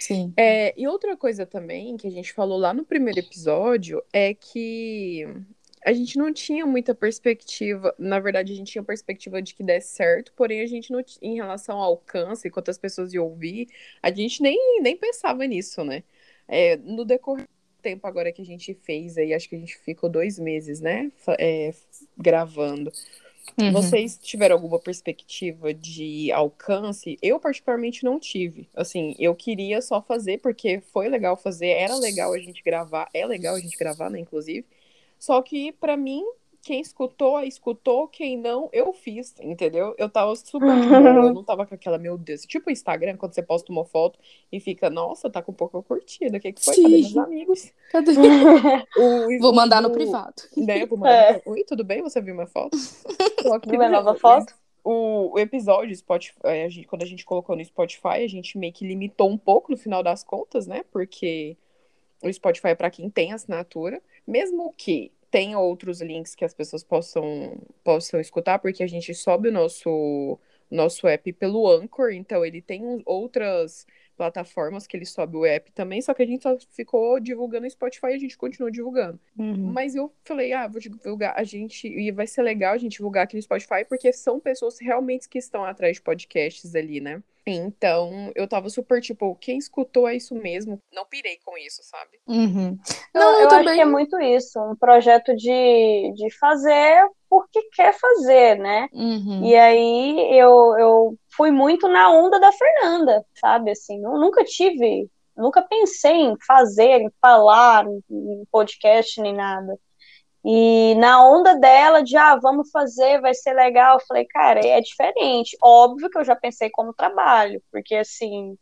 [0.00, 0.32] Sim.
[0.36, 5.26] É, e outra coisa também que a gente falou lá no primeiro episódio é que
[5.84, 7.94] a gente não tinha muita perspectiva.
[7.98, 11.36] Na verdade, a gente tinha perspectiva de que desse certo, porém, a gente não, em
[11.36, 13.68] relação ao alcance, quantas pessoas iam ouvir,
[14.02, 16.02] a gente nem, nem pensava nisso, né?
[16.48, 17.46] É, no decorrer
[17.84, 21.12] tempo agora que a gente fez aí, acho que a gente ficou dois meses, né?
[21.38, 21.72] É,
[22.16, 22.90] gravando.
[23.60, 23.72] Uhum.
[23.72, 27.18] Vocês tiveram alguma perspectiva de alcance?
[27.20, 28.68] Eu, particularmente, não tive.
[28.74, 33.24] Assim, eu queria só fazer porque foi legal fazer, era legal a gente gravar, é
[33.26, 34.66] legal a gente gravar, né, inclusive.
[35.18, 36.24] Só que, para mim,
[36.64, 39.94] quem escutou, escutou, quem não, eu fiz, entendeu?
[39.98, 43.18] Eu tava super de boa, eu não tava com aquela, meu Deus, tipo o Instagram,
[43.18, 44.18] quando você posta uma foto
[44.50, 46.74] e fica, nossa, tá com pouca curtida, o que que foi?
[46.74, 46.82] Sim.
[46.82, 47.72] Cadê meus amigos?
[47.90, 48.12] Cadê?
[48.96, 50.42] o, Vou mandar no privado.
[50.56, 51.42] Né, vou mandar é.
[51.44, 52.02] Oi, tudo bem?
[52.02, 52.76] Você viu minha foto?
[53.68, 54.54] Viu a nova foto?
[54.82, 58.72] O, o episódio, Spotify, a gente, quando a gente colocou no Spotify, a gente meio
[58.72, 60.82] que limitou um pouco no final das contas, né?
[60.90, 61.56] Porque
[62.22, 66.84] o Spotify é para quem tem assinatura, mesmo que tem outros links que as pessoas
[66.84, 70.38] possam, possam escutar, porque a gente sobe o nosso,
[70.70, 73.84] nosso app pelo Anchor, então ele tem outras
[74.16, 77.70] plataformas que ele sobe o app também, só que a gente só ficou divulgando no
[77.70, 79.18] Spotify e a gente continuou divulgando.
[79.36, 79.72] Uhum.
[79.72, 83.24] Mas eu falei, ah, vou divulgar a gente, e vai ser legal a gente divulgar
[83.24, 87.20] aqui no Spotify, porque são pessoas realmente que estão atrás de podcasts ali, né?
[87.46, 90.80] Então, eu tava super, tipo, quem escutou é isso mesmo.
[90.92, 92.18] Não pirei com isso, sabe?
[92.26, 92.78] Uhum.
[93.14, 93.66] Não, eu, eu também...
[93.68, 94.58] acho que é muito isso.
[94.60, 98.88] Um projeto de, de fazer porque quer fazer, né?
[98.92, 99.44] Uhum.
[99.44, 103.72] E aí eu, eu fui muito na onda da Fernanda, sabe?
[103.72, 109.76] Assim, nunca tive, nunca pensei em fazer, em falar em podcast nem nada.
[110.44, 114.80] E na onda dela de, ah, vamos fazer, vai ser legal, eu falei, cara, é
[114.80, 115.56] diferente.
[115.62, 118.54] Óbvio que eu já pensei como trabalho, porque assim,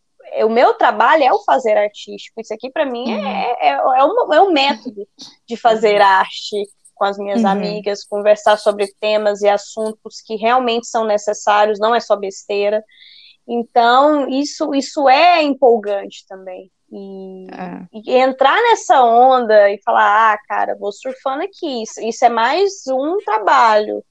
[0.45, 2.41] o meu trabalho é o fazer artístico.
[2.41, 3.27] Isso aqui, para mim, uhum.
[3.27, 5.07] é, é, é, um, é um método
[5.47, 6.07] de fazer uhum.
[6.07, 6.57] arte
[6.95, 7.49] com as minhas uhum.
[7.49, 12.85] amigas, conversar sobre temas e assuntos que realmente são necessários, não é só besteira.
[13.49, 16.71] Então, isso, isso é empolgante também.
[16.93, 17.87] E, é.
[18.05, 22.87] e, entrar nessa onda e falar, ah, cara, vou surfando aqui, isso, isso é mais
[22.87, 24.05] um trabalho.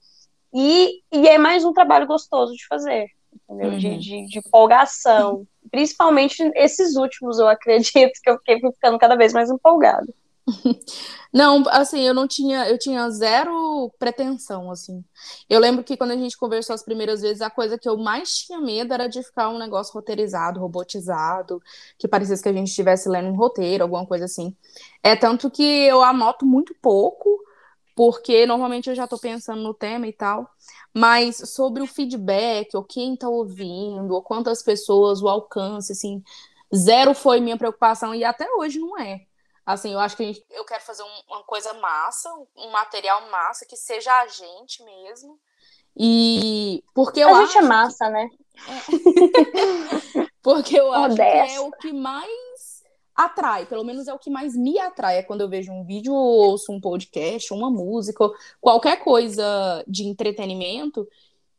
[0.52, 3.70] E, e é mais um trabalho gostoso de fazer, entendeu?
[3.70, 3.78] Uhum.
[3.78, 5.46] De, de, de empolgação.
[5.70, 10.12] Principalmente esses últimos, eu acredito que eu fiquei ficando cada vez mais empolgada.
[11.32, 15.04] Não, assim, eu não tinha, eu tinha zero pretensão, assim.
[15.48, 18.36] Eu lembro que quando a gente conversou as primeiras vezes, a coisa que eu mais
[18.38, 21.62] tinha medo era de ficar um negócio roteirizado, robotizado,
[21.98, 24.54] que parecesse que a gente estivesse lendo um roteiro, alguma coisa assim.
[25.02, 27.28] É tanto que eu anoto muito pouco,
[27.94, 30.48] porque normalmente eu já estou pensando no tema e tal,
[30.94, 36.22] mas sobre o feedback, ou quem está ouvindo, ou quantas pessoas, o alcance, assim,
[36.74, 39.26] zero foi minha preocupação e até hoje não é.
[39.64, 43.64] Assim, eu acho que gente, eu quero fazer um, uma coisa massa, um material massa,
[43.64, 45.38] que seja a gente mesmo.
[45.96, 48.12] E porque eu a gente é massa, que...
[48.12, 48.30] né?
[48.66, 50.28] É.
[50.42, 52.82] porque eu acho que é o que mais
[53.14, 56.14] atrai, pelo menos é o que mais me atrai, é quando eu vejo um vídeo,
[56.14, 58.28] ouço um podcast, uma música,
[58.60, 61.06] qualquer coisa de entretenimento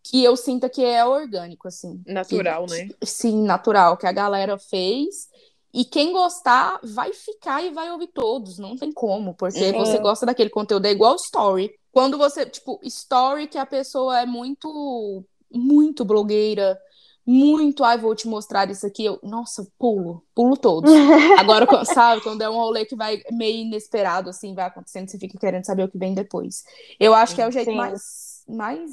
[0.04, 2.04] que eu sinta que é orgânico, assim.
[2.06, 2.90] Natural, que, né?
[3.04, 5.30] Sim, natural, que a galera fez.
[5.74, 9.74] E quem gostar vai ficar e vai ouvir todos, não tem como, porque Sim.
[9.74, 11.74] você gosta daquele conteúdo, é igual story.
[11.92, 16.80] Quando você, tipo, story que a pessoa é muito, muito blogueira,
[17.26, 20.92] muito, ai, vou te mostrar isso aqui, eu, nossa, pulo, pulo todos.
[21.40, 25.40] Agora, sabe, quando é um rolê que vai meio inesperado, assim, vai acontecendo, você fica
[25.40, 26.64] querendo saber o que vem depois.
[27.00, 27.78] Eu acho que é o jeito Sim.
[27.78, 28.92] mais, mais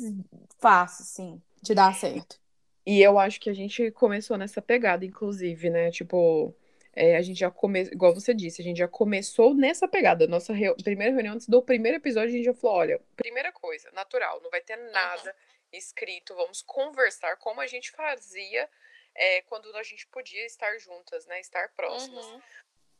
[0.58, 2.38] fácil, assim, de dar certo.
[2.86, 5.90] E eu acho que a gente começou nessa pegada, inclusive, né?
[5.90, 6.54] Tipo,
[6.94, 10.26] é, a gente já começou, igual você disse, a gente já começou nessa pegada.
[10.26, 13.90] Nossa reu- primeira reunião, antes do primeiro episódio, a gente já falou: olha, primeira coisa,
[13.92, 15.34] natural, não vai ter nada
[15.72, 18.68] escrito, vamos conversar como a gente fazia
[19.14, 21.40] é, quando a gente podia estar juntas, né?
[21.40, 22.26] Estar próximas.
[22.26, 22.40] Uhum.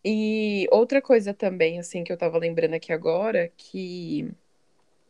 [0.05, 4.31] E outra coisa também, assim, que eu tava lembrando aqui agora, que,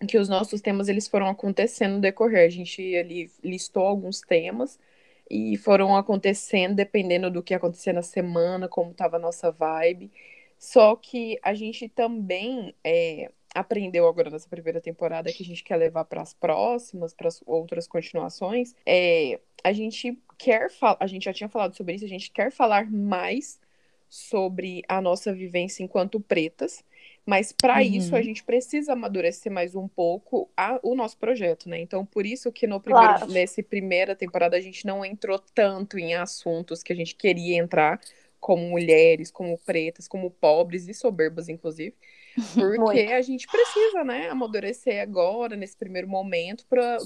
[0.08, 2.46] que os nossos temas, eles foram acontecendo no decorrer.
[2.46, 4.78] A gente ali listou alguns temas
[5.30, 10.10] e foram acontecendo dependendo do que acontecia na semana, como tava a nossa vibe.
[10.58, 15.76] Só que a gente também é, aprendeu agora nessa primeira temporada que a gente quer
[15.76, 18.74] levar para as próximas, para as outras continuações.
[18.84, 22.50] É, a gente quer falar, a gente já tinha falado sobre isso, a gente quer
[22.50, 23.60] falar mais
[24.08, 26.84] sobre a nossa vivência enquanto pretas,
[27.30, 27.96] mas para Uhum.
[27.96, 31.78] isso a gente precisa amadurecer mais um pouco a- o nosso projeto, né?
[31.80, 33.32] Então, por isso que no primeiro, Claro.
[33.32, 38.00] nesse primeira temporada a gente não entrou tanto em assuntos que a gente queria entrar,
[38.40, 41.94] como mulheres, como pretas, como pobres e soberbas, inclusive.
[42.74, 43.12] Porque Muito.
[43.12, 46.98] a gente precisa, né, amadurecer agora, nesse primeiro momento, para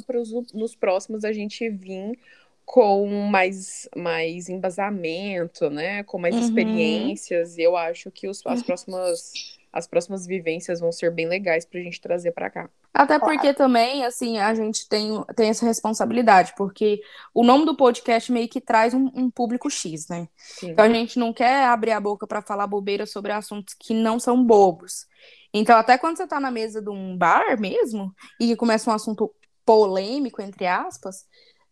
[0.55, 2.19] nos próximos a gente vir
[2.65, 6.41] com mais, mais embasamento, né, com mais Uhum.
[6.41, 7.59] experiências.
[7.59, 11.81] E eu acho que os, as, próximas, as próximas vivências vão ser bem legais pra
[11.81, 12.71] gente trazer pra cá.
[12.93, 17.01] Até porque também, assim, a gente tem, tem essa responsabilidade, porque
[17.35, 20.29] o nome do podcast meio que traz um, um público X, né?
[20.37, 20.71] Sim.
[20.71, 24.21] Então a gente não quer abrir a boca para falar bobeira sobre assuntos que não
[24.21, 25.07] são bobos.
[25.53, 28.95] Então, até quando você tá na mesa de um bar mesmo, e que começa um
[28.95, 29.35] assunto
[29.67, 31.27] polêmico, entre aspas,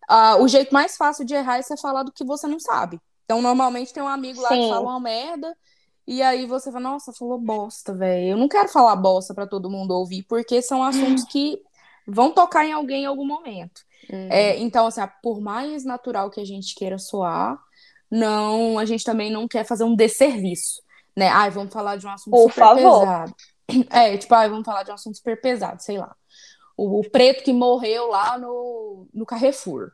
[0.09, 3.01] ah, o jeito mais fácil de errar é você falar do que você não sabe.
[3.25, 4.69] Então, normalmente tem um amigo lá que Sim.
[4.69, 5.57] fala uma merda,
[6.13, 8.33] e aí você fala, nossa, falou bosta, velho.
[8.33, 11.59] Eu não quero falar bosta para todo mundo ouvir, porque são assuntos que
[12.07, 13.81] vão tocar em alguém em algum momento.
[14.11, 14.29] Uhum.
[14.31, 17.59] É, então, assim, ah, por mais natural que a gente queira soar,
[18.11, 20.83] não, a gente também não quer fazer um desserviço,
[21.17, 21.29] né?
[21.29, 23.01] Ai, vamos falar de um assunto Por super favor.
[23.01, 23.35] pesado.
[23.89, 26.15] É, tipo, ai, vamos falar de um assunto super pesado, sei lá.
[26.77, 29.93] O, o preto que morreu lá no, no Carrefour.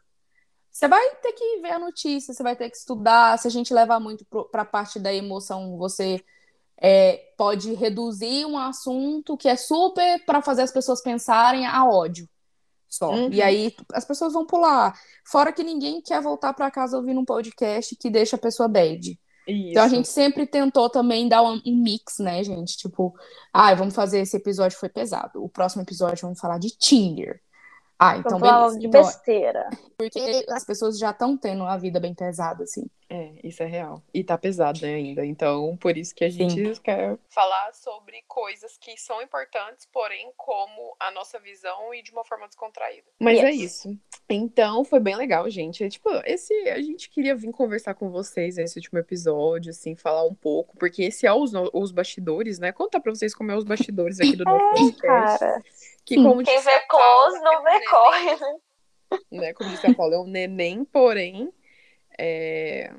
[0.79, 3.37] Você vai ter que ver a notícia, você vai ter que estudar.
[3.37, 6.25] Se a gente levar muito para a parte da emoção, você
[6.81, 12.29] é, pode reduzir um assunto que é super para fazer as pessoas pensarem a ódio
[12.89, 13.11] só.
[13.11, 13.29] Uhum.
[13.33, 14.97] E aí as pessoas vão pular.
[15.27, 19.19] Fora que ninguém quer voltar para casa ouvindo um podcast que deixa a pessoa bad.
[19.49, 19.71] Isso.
[19.71, 22.77] Então a gente sempre tentou também dar um, um mix, né, gente?
[22.77, 23.13] Tipo,
[23.53, 25.43] ah, vamos fazer esse episódio foi pesado.
[25.43, 27.41] O próximo episódio vamos falar de Tinder.
[27.99, 28.79] Ah, então beleza.
[28.79, 29.69] de Então, besteira.
[29.97, 32.85] porque as pessoas já estão tendo uma vida bem pesada, assim.
[33.11, 34.03] É, isso é real.
[34.13, 35.25] E tá pesado, né, ainda.
[35.25, 40.95] Então, por isso que a gente quer falar sobre coisas que são importantes, porém, como
[41.01, 43.07] a nossa visão e de uma forma descontraída.
[43.19, 43.61] Mas é Yes.
[43.63, 43.99] isso.
[44.29, 45.83] Então, foi bem legal, gente.
[45.83, 50.27] É, tipo, esse a gente queria vir conversar com vocês nesse último episódio, assim, falar
[50.27, 52.73] um pouco, porque esse é os, os bastidores, né?
[52.73, 55.01] Contar pra vocês como é os bastidores aqui do nosso podcast.
[55.39, 55.63] Cara,
[56.05, 56.25] Que, Sim.
[56.25, 58.55] como quem vê close não é vê corre, né?
[59.33, 59.53] né?
[59.55, 61.51] Como disse a Paula, é um neném, porém,
[62.19, 62.91] é,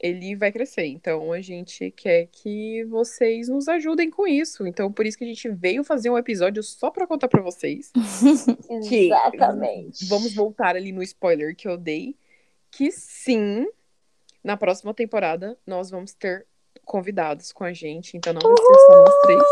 [0.00, 0.86] ele vai crescer.
[0.86, 4.66] Então, a gente quer que vocês nos ajudem com isso.
[4.66, 7.90] Então, por isso que a gente veio fazer um episódio só pra contar pra vocês.
[8.88, 10.06] Que- Exatamente.
[10.06, 12.14] Vamos voltar ali no spoiler que eu dei.
[12.70, 13.66] Que sim,
[14.44, 16.46] na próxima temporada, nós vamos ter
[16.84, 18.16] convidados com a gente.
[18.16, 19.42] Então, não vai ser só nós três.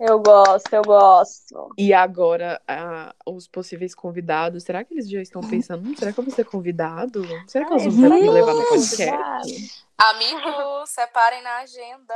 [0.00, 1.68] Eu gosto, eu gosto.
[1.78, 6.18] E agora, a- os possíveis convidados, será que eles já estão pensando, "Hum, será que
[6.18, 7.22] eu vou ser convidado?
[7.46, 9.84] Será que Ai, vamos me levar no podcast?
[9.96, 12.14] Amigos, separem na agenda.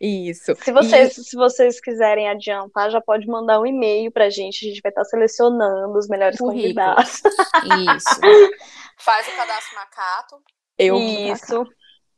[0.00, 0.54] Isso.
[0.56, 4.64] Se vocês, se vocês quiserem adiantar, já pode mandar um e-mail pra gente.
[4.66, 7.22] A gente vai estar selecionando os melhores convidados.
[7.96, 8.20] Isso.
[8.98, 10.42] Faz o cadastro macato.
[10.78, 11.64] E eu, Isso.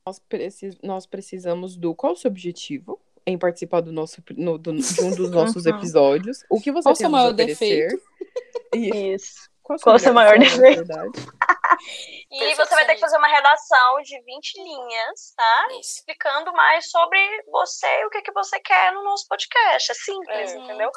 [0.06, 4.72] nós, precis- nós precisamos do qual o seu objetivo em participar do nosso, no- do-
[4.74, 5.76] de um dos nossos Uhum.
[5.76, 6.38] episódios.
[6.50, 8.00] O que você Qual tem seu maior defeito?
[8.74, 9.48] Isso.
[9.62, 10.84] Qual o seu maior defeito?
[12.30, 15.66] e você vai ter que fazer uma redação de 20 linhas, tá?
[15.80, 15.98] Isso.
[15.98, 17.18] Explicando mais sobre
[17.50, 19.90] você e o que, que você quer no nosso podcast.
[19.90, 20.58] É simples, É.
[20.58, 20.88] entendeu?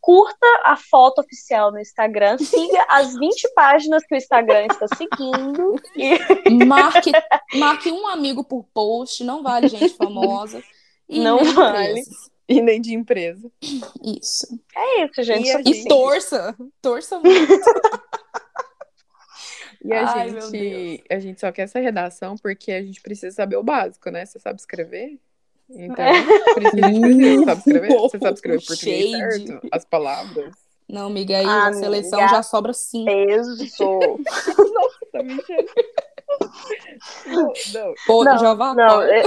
[0.00, 5.74] Curta a foto oficial no Instagram, siga as 20 páginas que o Instagram está seguindo.
[5.96, 7.10] E Marque,
[7.54, 10.62] marque um amigo por post, não vale gente famosa.
[11.12, 11.88] E Não nem vale.
[12.00, 12.30] empresas.
[12.48, 13.50] E nem de empresa.
[14.02, 14.58] Isso.
[14.76, 15.46] é isso, gente.
[15.46, 16.56] E Isso E gente- torça.
[16.80, 17.52] Torça muito.
[19.84, 23.56] E a Ai, gente, a gente só quer essa redação porque a gente precisa saber
[23.56, 24.24] o básico, né?
[24.24, 25.18] Você sabe escrever?
[25.68, 25.96] Então,
[26.54, 27.44] precisa, a gente precisa.
[27.44, 27.88] Você sabe escrever?
[27.98, 29.46] Você sabe escrever português Shade.
[29.48, 29.68] certo?
[29.72, 30.54] As palavras?
[30.88, 33.06] Não, amiga, aí a seleção já sobra cinco.
[33.06, 33.56] Peso.
[35.12, 35.66] Tá mentindo?
[37.26, 37.94] Não, não.
[38.06, 39.22] Pô, Não, Jová, Não, é-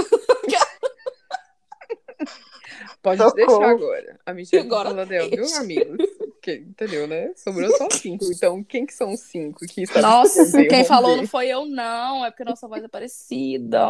[3.06, 3.36] Pode Socorro.
[3.36, 4.20] deixar agora.
[4.26, 5.96] A Michelle Agora dela, viu, amigos?
[6.42, 7.32] Que, entendeu, né?
[7.36, 8.24] Sobrou só cinco.
[8.24, 11.16] Então, quem que são os cinco que Nossa, quem falou ver.
[11.18, 12.24] não foi eu, não.
[12.24, 13.80] É porque nossa voz é parecida.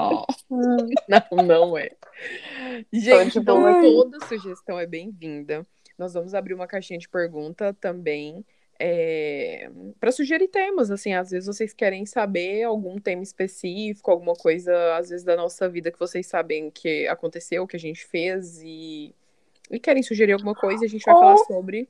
[1.09, 1.91] Não, não é.
[2.93, 3.81] Gente, então boa.
[3.81, 5.67] toda sugestão é bem-vinda.
[5.99, 8.45] Nós vamos abrir uma caixinha de pergunta também
[9.99, 10.91] para sugerir temas.
[10.91, 15.69] Assim, às vezes vocês querem saber algum tema específico, alguma coisa, às vezes, da nossa
[15.69, 19.15] vida que vocês sabem que aconteceu, que a gente fez e,
[19.71, 21.89] e querem sugerir alguma coisa e a gente vai Ou- falar sobre.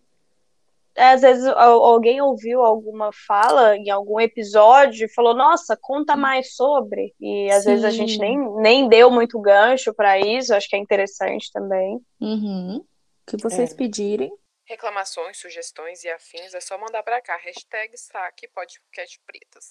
[0.96, 6.55] às vezes al- alguém ouviu alguma fala em algum episódio e falou, nossa, conta mais
[6.55, 7.12] sobre.
[7.20, 7.96] E às vezes a Sim.
[7.99, 12.01] gente nem, nem deu muito gancho para isso, acho que é interessante também.
[12.20, 12.77] Uhum.
[12.79, 12.85] O
[13.27, 13.75] que vocês É.
[13.77, 14.33] pedirem.
[14.66, 17.37] Reclamações, sugestões e afins é só mandar para cá.
[17.37, 19.70] Hashtag saque podcast pretas.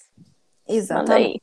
[1.11, 1.41] Aí.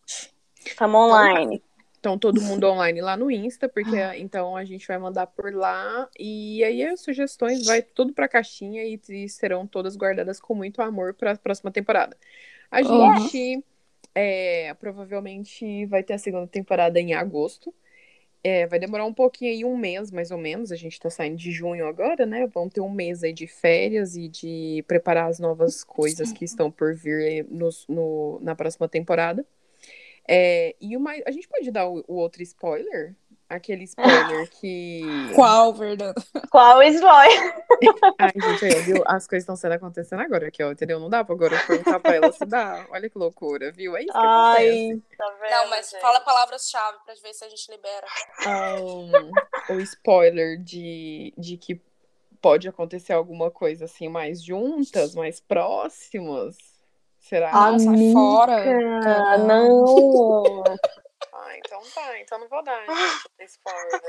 [0.64, 1.62] Estamos online.
[2.00, 6.08] Então, todo mundo online lá no Insta, porque então a gente vai mandar por lá.
[6.18, 10.80] E aí as sugestões vai tudo pra caixinha e, e serão todas guardadas com muito
[10.82, 12.16] amor para a próxima temporada.
[12.70, 13.20] A Uhum.
[13.28, 13.64] gente
[14.14, 17.72] é, provavelmente vai ter a segunda temporada em agosto.
[18.44, 20.72] É, vai demorar um pouquinho aí, um mês mais ou menos.
[20.72, 22.46] A gente tá saindo de junho agora, né?
[22.48, 26.70] Vamos ter um mês aí de férias e de preparar as novas coisas que estão
[26.70, 29.46] por vir nos- no, na próxima temporada.
[30.28, 33.14] É, e uma, a gente pode dar o, o outro spoiler?
[33.52, 35.02] Aquele spoiler que.
[35.34, 36.14] Qual, Verdão?
[36.50, 37.54] Qual slide?
[38.18, 39.02] Ai, gente, aí, viu?
[39.06, 40.98] As coisas estão sendo acontecendo agora aqui, ó, entendeu?
[40.98, 42.86] Não dá pra agora perguntar pra ela se dá.
[42.90, 43.94] Olha que loucura, viu?
[43.94, 45.02] É isso que Ai, acontece.
[45.18, 46.00] tá vendo, Não, mas gente?
[46.00, 48.06] fala palavras-chave pra ver se a gente libera.
[48.46, 49.30] Um,
[49.68, 51.78] o spoiler de, de que
[52.40, 56.56] pode acontecer alguma coisa assim mais juntas, mais próximas.
[57.20, 57.50] Será?
[57.52, 58.78] Ah, Nossa, Amiga, fora.
[59.04, 60.64] Ah, não.
[61.62, 62.92] Ah, então tá, então não vou dar, gente,
[63.40, 64.00] esse spoiler.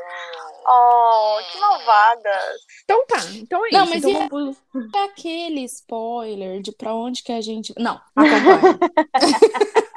[0.67, 2.61] Oh, que malvadas.
[2.83, 3.93] Então tá, então é Não, isso.
[3.93, 4.57] mas então e- vamos-
[4.95, 7.73] É aquele spoiler de pra onde que a gente.
[7.77, 8.79] Não, acompanha.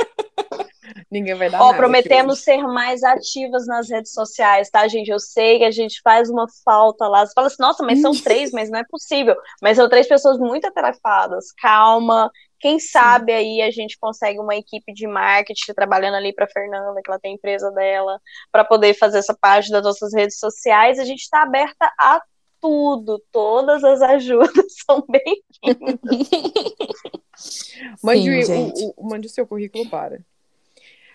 [1.10, 5.08] Ninguém vai dar Ó, nada prometemos ser mais ativas nas redes sociais, tá, gente?
[5.10, 7.24] Eu sei que a gente faz uma falta lá.
[7.24, 9.36] Você fala assim, nossa, mas são três, mas não é possível.
[9.62, 11.52] Mas são três pessoas muito atarefadas.
[11.60, 12.30] Calma.
[12.58, 17.10] Quem sabe aí a gente consegue uma equipe de marketing trabalhando ali para Fernanda, que
[17.10, 18.18] ela tem a empresa dela,
[18.50, 20.98] para poder fazer essa página das nossas redes sociais.
[20.98, 22.20] A gente está aberta a
[22.60, 23.22] tudo.
[23.30, 24.50] Todas as ajudas
[24.86, 26.28] são bem-vindas.
[28.02, 30.20] Mande, Sim, o- mande o seu currículo para.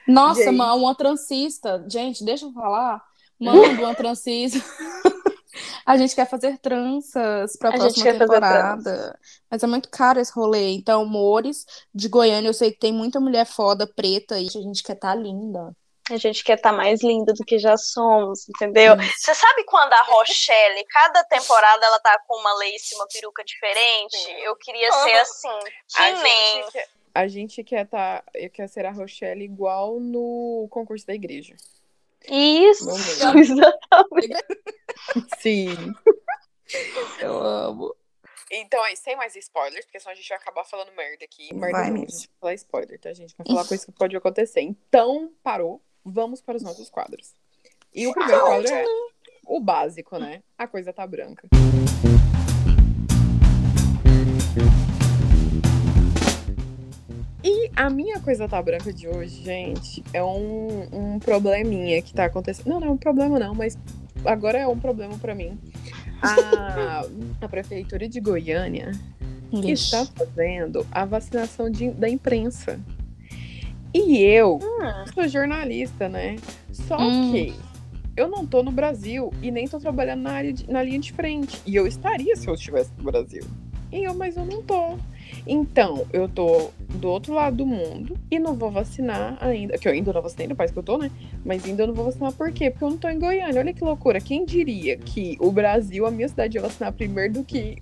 [0.07, 0.55] Nossa, Gente.
[0.55, 1.83] ma- uma transista.
[1.89, 3.03] Gente, deixa eu falar.
[3.39, 4.59] Manda uma transista.
[5.85, 9.19] A gente quer fazer tranças pra A gente próxima temporada.
[9.49, 10.71] Mas é muito caro esse rolê.
[10.71, 14.83] Então, Mores, de Goiânia, eu sei que tem muita mulher foda, preta, e a gente
[14.83, 15.75] quer tá linda.
[16.09, 18.95] A gente quer estar mais linda do que já somos, entendeu?
[18.97, 24.17] Você sabe quando a Rochelle, cada temporada ela tá com uma lace, uma peruca diferente?
[24.43, 26.55] Eu queria ser assim, que A nem.
[26.63, 31.55] gente quer, a gente quer, tá, quer ser a Rochelle igual no concurso da igreja.
[32.29, 32.89] Isso,
[33.37, 34.45] exatamente.
[35.39, 35.93] Sim.
[37.19, 37.95] Eu amo.
[38.51, 41.53] Então, aí, sem mais spoilers, porque senão a gente vai acabar falando merda aqui.
[41.53, 42.05] Merda Vai mesmo.
[42.05, 43.33] a gente vai falar spoiler, tá, gente?
[43.37, 44.61] Vai falar coisa que pode acontecer.
[44.61, 45.81] Então, parou.
[46.03, 47.33] Vamos para os nossos quadros.
[47.93, 48.85] E o primeiro quadro é
[49.45, 50.43] o básico, né?
[50.57, 51.47] A coisa tá branca.
[57.43, 62.25] E a minha coisa tá branca de hoje, gente, é um, um probleminha que tá
[62.25, 62.67] acontecendo.
[62.67, 63.77] Não, não é um problema não, mas
[64.25, 65.57] agora é um problema pra mim.
[66.21, 67.03] A,
[67.41, 68.91] a prefeitura de Goiânia
[69.51, 69.71] Ixi.
[69.73, 72.79] está fazendo a vacinação de- da imprensa.
[73.93, 76.35] E eu Hum, sou jornalista, né?
[76.71, 77.31] Só Hum.
[77.31, 77.55] que
[78.15, 81.11] eu não tô no Brasil e nem tô trabalhando na, área de- na linha de
[81.11, 81.59] frente.
[81.65, 83.43] E eu estaria se eu estivesse no Brasil.
[83.91, 84.95] E eu, mas eu não tô.
[85.47, 89.77] Então, eu tô do outro lado do mundo e não vou vacinar ainda.
[89.77, 91.09] Que eu ainda não vacinei no país que eu tô, né?
[91.45, 92.69] Mas ainda não vou vacinar por quê?
[92.69, 93.59] Porque eu não tô em Goiânia.
[93.59, 94.19] Olha que loucura.
[94.21, 97.77] Quem diria que o Brasil, a minha cidade, ia vacinar primeiro do que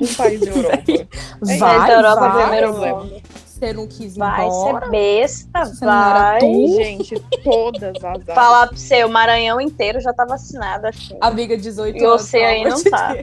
[0.00, 0.82] um país da Europa?
[1.40, 2.42] Vai, Mas a Europa vai.
[2.42, 2.92] primeiro vai.
[2.92, 3.22] mundo.
[3.46, 4.80] Você não quis ir Vai embora.
[4.86, 6.38] ser besta, Você não era vai.
[6.40, 6.66] tu?
[6.76, 8.24] Gente, todas as áreas.
[8.26, 11.16] Falar pra você, o Maranhão inteiro já tá vacinado, assim.
[11.20, 12.22] Amiga, 18 E anos.
[12.22, 13.16] você pelo aí não tá.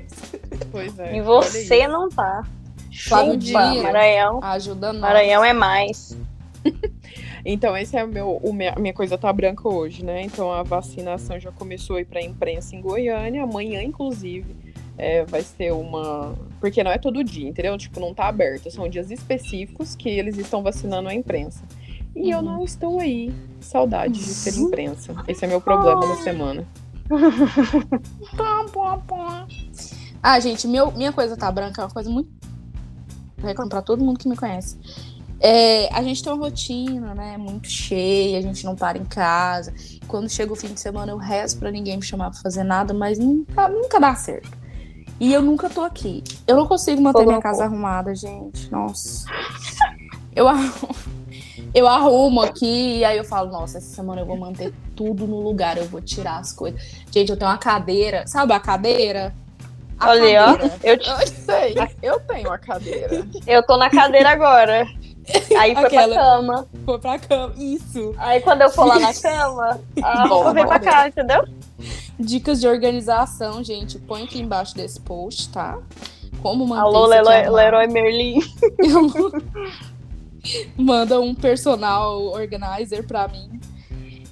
[0.71, 1.17] Pois é.
[1.17, 2.45] E você não tá.
[2.91, 3.53] Flávio Dias.
[3.83, 4.39] Maranhão.
[4.43, 5.01] Ajuda nós.
[5.01, 6.17] Maranhão é mais.
[7.45, 10.23] Então, esse é o meu, o minha, minha coisa tá branca hoje, né?
[10.23, 13.43] Então, a vacinação já começou a ir pra imprensa em Goiânia.
[13.43, 14.53] Amanhã, inclusive,
[14.97, 16.35] é, vai ser uma.
[16.59, 17.77] Porque não é todo dia, entendeu?
[17.77, 18.69] Tipo, não tá aberto.
[18.69, 21.63] São dias específicos que eles estão vacinando a imprensa.
[22.13, 22.43] E eu Uhum.
[22.45, 23.33] não estou aí.
[23.61, 25.15] Saudade de ser imprensa.
[25.25, 26.67] Esse é meu problema da semana.
[30.21, 32.29] Ah, gente, meu, minha coisa tá branca é uma coisa muito.
[33.41, 34.77] Reclamo pra todo mundo que me conhece.
[35.41, 37.37] É, a gente tem uma rotina, né?
[37.37, 39.73] Muito cheia, a gente não para em casa.
[40.07, 42.93] Quando chega o fim de semana, eu rezo pra ninguém me chamar pra fazer nada,
[42.93, 44.57] mas nunca, nunca dá certo.
[45.19, 46.23] E eu nunca tô aqui.
[46.47, 48.69] Eu não consigo manter minha casa arrumada, gente.
[48.71, 49.25] Nossa.
[50.35, 50.95] Eu arrumo,
[51.73, 55.41] eu arrumo aqui e aí eu falo, nossa, essa semana eu vou manter tudo no
[55.41, 56.81] lugar, eu vou tirar as coisas.
[57.11, 59.33] Gente, eu tenho uma cadeira, sabe a cadeira?
[59.99, 60.69] A Olha aí, ó.
[60.83, 63.25] Eu, te- Eu sei, eu tenho a cadeira.
[63.45, 64.87] eu tô na cadeira agora.
[65.59, 66.13] Aí foi Aquela.
[66.15, 66.67] pra cama.
[66.85, 67.53] Foi pra cama.
[67.57, 68.15] Isso.
[68.17, 71.43] Aí quando eu for lá na cama, a roupa vem pra cá, entendeu?
[72.19, 73.99] Dicas de organização, gente.
[73.99, 75.77] Põe aqui embaixo desse post, tá?
[76.41, 77.49] Como manter Alô, Leroy.
[77.49, 78.39] Leroy Merlin.
[80.77, 83.59] Manda um personal organizer pra mim.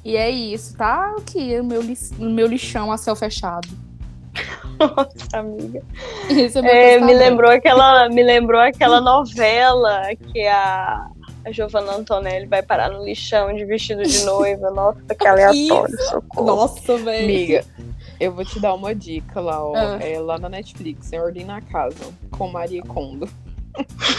[0.03, 1.13] E é isso, tá?
[1.17, 3.67] Aqui, o meu, lis- o meu lixão a céu fechado.
[4.79, 5.81] Nossa, amiga.
[6.29, 11.07] Esse é meu É, me lembrou aquela, me lembrou aquela novela que a,
[11.45, 14.69] a Giovanna Antonelli vai parar no lixão de vestido de noiva.
[14.71, 16.45] Nossa, que aleatório, socorro.
[16.45, 17.23] Nossa, velho.
[17.23, 17.65] Amiga,
[18.19, 19.75] eu vou te dar uma dica lá, ó.
[19.75, 19.99] Ah.
[20.01, 23.27] É lá na Netflix, em Ordem na Casa, com Maria Kondo.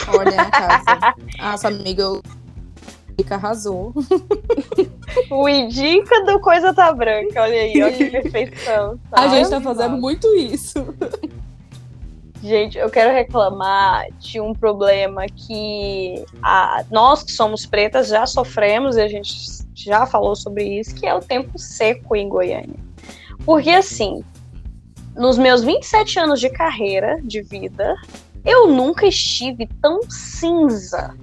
[0.08, 1.14] Ordem na casa.
[1.38, 2.22] Nossa, amiga, eu...
[3.18, 3.92] Fica arrasou.
[5.30, 8.98] O Indica do Coisa Tá Branca, olha aí, ó que perfeição.
[9.10, 9.28] A tá?
[9.28, 10.94] gente tá fazendo muito isso.
[12.42, 18.96] Gente, eu quero reclamar de um problema que a- nós que somos pretas já sofremos
[18.96, 19.34] e a gente
[19.74, 22.78] já falou sobre isso, que é o tempo seco em Goiânia.
[23.44, 24.22] Porque assim,
[25.16, 27.96] nos meus 27 anos de carreira, de vida,
[28.44, 31.14] eu nunca estive tão cinza.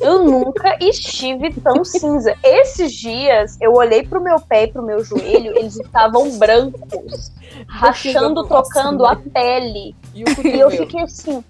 [0.00, 2.34] Eu nunca estive tão cinza.
[2.42, 7.30] Esses dias eu olhei pro meu pé e pro meu joelho, eles estavam brancos,
[7.66, 9.94] rachando, trocando a pele.
[10.14, 11.44] E E eu fiquei assim,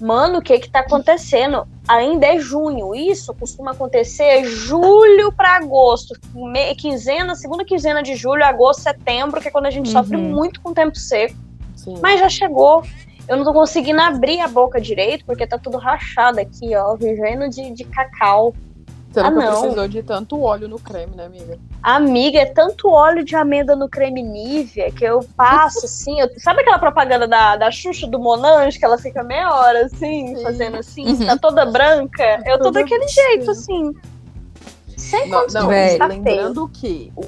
[0.00, 1.66] mano, o que que tá acontecendo?
[1.86, 2.94] Ainda é junho.
[2.94, 6.14] Isso costuma acontecer julho pra agosto.
[6.34, 10.30] Me- Quinzena, segunda quinzena de julho, agosto, setembro, que é quando a gente sofre Uhum.
[10.34, 11.34] muito com o tempo seco.
[11.76, 11.96] Sim.
[12.00, 12.82] Mas já chegou.
[13.28, 17.48] Eu não tô conseguindo abrir a boca direito, porque tá tudo rachado aqui, ó, vivendo
[17.50, 18.54] de, de cacau.
[19.10, 19.60] Você Ah, não.
[19.60, 21.58] precisou de tanto óleo no creme, né, amiga?
[21.82, 26.20] Amiga, é tanto óleo de amêndoa no creme Nivea que eu passo assim.
[26.20, 30.36] eu- sabe aquela propaganda da, da Xuxa do Monange que ela fica meia hora assim,
[30.36, 30.42] Sim.
[30.42, 31.26] fazendo assim, Uhum.
[31.26, 32.42] tá toda branca?
[32.44, 33.94] Eu tô daquele jeito assim.
[34.96, 36.06] Sem Não, não tá feio.
[36.08, 37.24] lembrando que o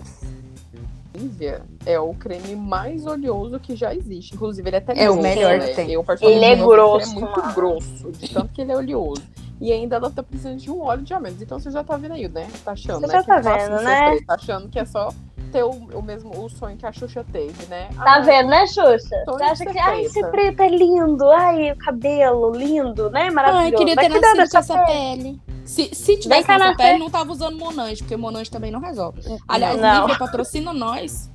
[1.21, 4.35] Nivea é o creme mais oleoso que já existe.
[4.35, 5.68] Inclusive, ele é até É o grosso, melhor né?
[5.68, 5.91] que tem.
[5.93, 7.55] Eu, particularmente, Ele é grosso, Ele é muito mano.
[7.55, 9.23] grosso, de tanto que ele é oleoso.
[9.61, 11.42] E ainda ela tá precisando de um óleo de amêndoas.
[11.42, 12.48] Então você já tá vendo aí, né?
[12.64, 13.12] Tá achando, Você né?
[13.12, 14.18] já tá vendo, né?
[14.26, 15.11] Tá achando que é só
[15.52, 17.88] ter o, o mesmo o sonho que a Xuxa teve, né?
[17.94, 19.22] Tá Ah, vendo, né, Xuxa?
[19.26, 23.30] Você acha que, ai, esse preto é lindo, ai, o cabelo lindo, né?
[23.30, 23.64] Maravilhoso.
[23.66, 25.22] Ai, queria ter nascido com essa pele.
[25.22, 25.40] pele.
[25.64, 29.20] Se, se tivesse essa pele, não tava usando Monange, porque Monange também não resolve.
[29.46, 30.02] Aliás, Não.
[30.02, 31.30] Nivea patrocina nós.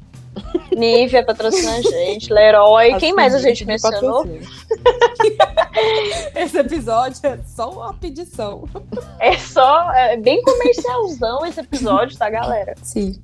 [0.75, 2.97] Nivea patrocina a gente, Leroy.
[2.99, 4.25] Quem mais a gente mencionou?
[6.35, 8.67] Esse episódio é só uma pedição.
[9.19, 12.75] É só, é bem comercialzão esse episódio, tá, galera?
[12.81, 13.21] Sim.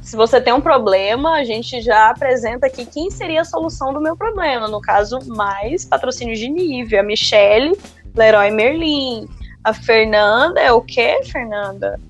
[0.00, 4.00] Se você tem um problema, a gente já apresenta aqui quem seria a solução do
[4.00, 4.66] meu problema.
[4.66, 7.00] No caso, mais patrocínio de Nivea.
[7.00, 7.78] A Michelle,
[8.14, 9.28] Leroy Merlin.
[9.62, 12.00] A Fernanda é o quê, Fernanda?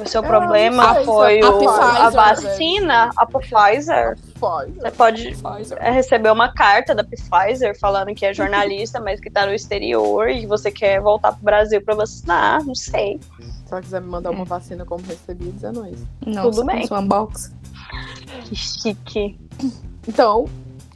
[0.00, 4.18] O seu Eu problema sei, foi é o- Pfizer, a né, vacina, a Pfizer.
[4.40, 4.72] Pode.
[4.72, 5.78] Você pode Pfizer.
[5.80, 10.28] é, receber uma carta da Pfizer falando que é jornalista, mas que tá no exterior
[10.30, 12.64] e você quer voltar pro Brasil pra vacinar.
[12.64, 13.20] Não sei.
[13.66, 15.98] Se ela quiser me mandar uma vacina como recebidos, é nóis.
[16.26, 16.86] Não, Tudo bem.
[16.86, 17.52] Sua unbox.
[18.44, 19.38] Que chique.
[20.08, 20.46] Então,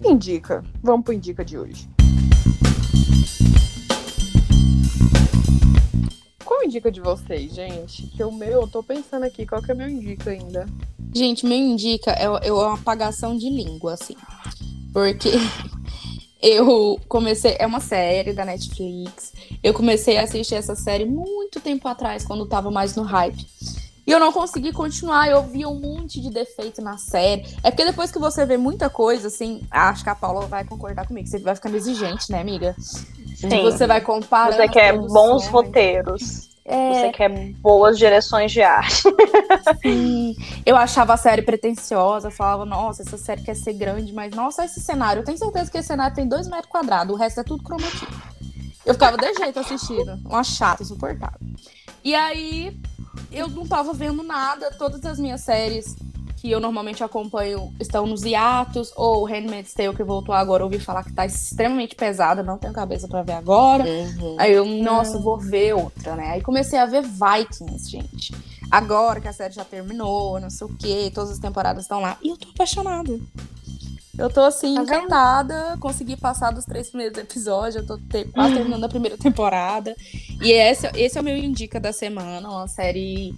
[0.05, 0.64] indica.
[0.82, 1.88] Vamos pro indica de hoje.
[6.55, 8.07] Uma dica de vocês, gente?
[8.09, 10.66] Que o meu, eu tô pensando aqui, qual que é meu indica ainda?
[11.14, 14.16] Gente, meu indica é, é uma apagação de língua, assim.
[14.92, 15.30] Porque
[16.42, 17.57] eu comecei.
[17.59, 19.32] É uma série da Netflix.
[19.62, 23.47] Eu comecei a assistir essa série muito tempo atrás, quando tava mais no hype.
[24.07, 27.44] E eu não consegui continuar, eu vi um monte de defeito na série.
[27.62, 31.07] É porque depois que você vê muita coisa, assim, acho que a Paula vai concordar
[31.07, 32.76] comigo, você vai ficando exigente, né, amiga?
[33.34, 33.62] Sim.
[33.64, 34.52] Você vai comparar.
[34.52, 36.46] Você quer bons roteiros.
[36.68, 37.28] É, Você quer
[37.61, 39.02] boas direções de arte.
[39.80, 40.34] sim.
[40.64, 44.80] Eu achava a série pretensiosa, falava, nossa, essa série quer ser grande, mas nossa, esse
[44.80, 47.62] cenário, eu tenho certeza que esse cenário tem dois metros quadrados, o resto é tudo
[47.62, 48.07] key.
[48.84, 51.38] Eu ficava de jeito assistindo, uma chata, insuportável.
[52.07, 52.72] E aí,
[53.32, 55.96] eu não tava vendo nada, todas as minhas séries
[56.36, 61.02] que eu normalmente acompanho estão nos hiatos, ou Handmaid's Tale, que voltou agora, ouvi falar
[61.02, 63.84] que tá extremamente pesada, não tenho cabeça pra ver agora.
[63.84, 64.36] Uhum.
[64.38, 66.28] Aí eu, nossa, vou ver outra, né?
[66.28, 68.32] Aí comecei a ver Vikings, gente.
[68.70, 72.18] Agora que a série já terminou, não sei o quê, todas as temporadas estão lá.
[72.22, 73.18] E eu tô apaixonada.
[74.19, 75.77] Eu tô assim, Tá encantada.
[75.79, 77.77] Consegui passar dos três primeiros episódios.
[77.77, 79.95] Eu tô te- quase terminando a primeira temporada.
[80.43, 82.49] E esse, esse é o meu indica da semana.
[82.49, 83.35] Uma série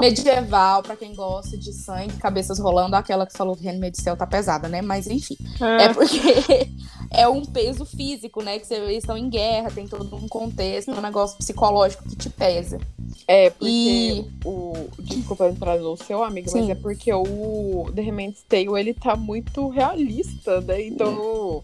[0.00, 2.96] medieval, pra quem gosta de sangue, cabeças rolando.
[2.96, 4.82] Aquela que falou que Handmaid's Tale tá pesada, né?
[4.82, 5.36] Mas enfim.
[5.80, 6.68] É porque
[7.12, 8.58] é um peso físico, né?
[8.58, 12.78] Que vocês estão em guerra, tem todo um contexto, um negócio psicológico que te pesa.
[13.28, 14.72] É, porque E- o.
[15.00, 16.70] Desculpa entrar no seu amigo, mas Sim.
[16.70, 20.86] é porque o The Handmaid's Tale ele tá muito realista, né?
[20.86, 21.62] Então.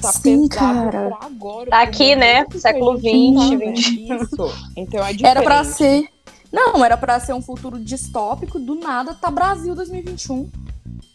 [0.00, 1.08] Tá Sim, pesado cara.
[1.08, 1.70] pra agora.
[1.70, 2.44] Tá aqui, né?
[2.56, 3.66] Século tá, 20, né?
[3.72, 4.10] 20.
[4.10, 4.70] Isso.
[4.76, 5.24] Então é diferente.
[5.26, 6.08] Era pra ser.
[6.50, 10.50] Não, era pra ser um futuro distópico, do nada tá Brasil 2021.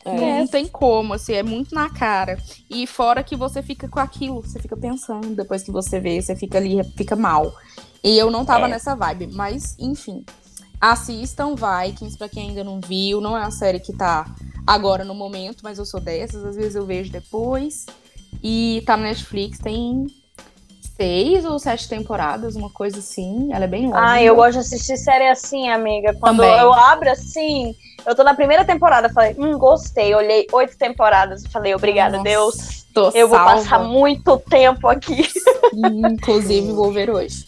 [0.04, 0.40] É.
[0.40, 2.40] Não tem como, assim, é muito na cara.
[2.70, 6.36] E fora que você fica com aquilo, você fica pensando, depois que você vê, você
[6.36, 7.54] fica ali, fica mal.
[8.04, 8.70] E eu não tava É.
[8.70, 10.24] nessa vibe, mas enfim.
[10.80, 13.20] Assistam Vikings, pra quem ainda não viu.
[13.20, 14.26] Não é uma série que tá
[14.66, 17.86] agora no momento, mas eu sou dessas, às vezes eu vejo depois.
[18.44, 20.06] E tá na Netflix, tem
[20.96, 23.50] seis ou sete temporadas, uma coisa assim.
[23.52, 24.00] Ela é bem longa.
[24.12, 26.14] Ah, eu gosto de assistir série assim, amiga.
[26.20, 26.60] Quando Também.
[26.60, 27.74] eu abro assim,
[28.06, 30.14] eu tô na primeira temporada, falei, hum, gostei.
[30.14, 32.86] Olhei oito temporadas, falei, obrigada, Nossa, Deus.
[32.94, 33.56] Tô Eu vou salva.
[33.56, 35.28] passar muito tempo aqui.
[35.74, 37.46] Inclusive, vou ver hoje.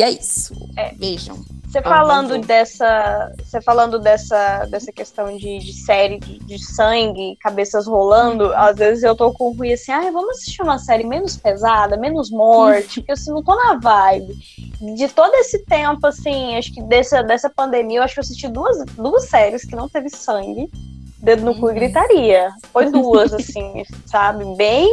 [0.00, 0.54] E é isso.
[0.78, 0.94] É.
[0.94, 1.44] Vejam.
[1.66, 3.32] Você falando dessa.
[3.38, 9.04] Você falando dessa, dessa questão de, de série de, de sangue, cabeças rolando, às vezes
[9.04, 13.00] eu tô com o Rui assim, ai, vamos assistir uma série menos pesada, menos morte,
[13.00, 14.34] porque assim, não tô na vibe.
[14.96, 18.48] De todo esse tempo, assim, acho que dessa, dessa pandemia, eu acho que eu assisti
[18.48, 20.68] duas, duas séries que não teve sangue.
[21.18, 21.74] Dedo no cu e Uhum.
[21.74, 22.48] gritaria.
[22.72, 24.44] Foi duas, assim, sabe?
[24.56, 24.88] Bem.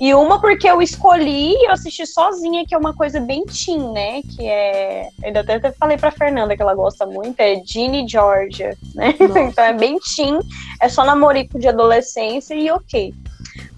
[0.00, 3.92] E uma porque eu escolhi e eu assisti sozinha, que é uma coisa bem teen,
[3.92, 4.22] né?
[4.22, 5.10] Que é.
[5.22, 9.14] Eu ainda até falei pra Fernanda que ela gosta muito, é Ginny Georgia, né?
[9.20, 10.40] então é bem teen,
[10.80, 13.12] é só namorico de adolescência e ok.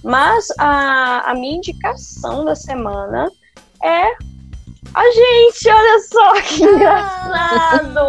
[0.05, 3.29] Mas a, a minha indicação da semana
[3.83, 4.13] é
[4.95, 8.09] a gente, olha só que engraçado!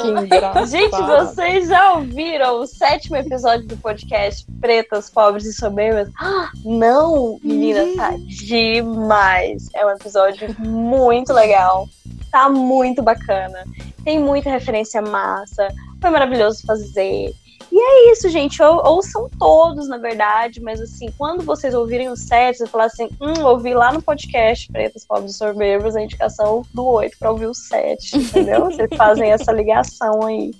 [0.00, 0.66] Que engraçado.
[0.66, 6.10] Gente, vocês já ouviram o sétimo episódio do podcast Pretas, Pobres e Soberbas?
[6.20, 9.68] Ah, não, menina, tá demais.
[9.74, 11.88] É um episódio muito legal.
[12.30, 13.64] Tá muito bacana.
[14.04, 15.68] Tem muita referência massa.
[16.00, 17.34] Foi maravilhoso fazer.
[17.72, 18.60] E é isso, gente.
[18.62, 23.08] Ou, ouçam todos, na verdade, mas assim, quando vocês ouvirem o 7, você falar assim,
[23.20, 27.46] hum, ouvi lá no podcast Pretas, Pobres e Soberbas a indicação do 8 pra ouvir
[27.46, 28.64] o 7, entendeu?
[28.64, 30.50] vocês fazem essa ligação aí.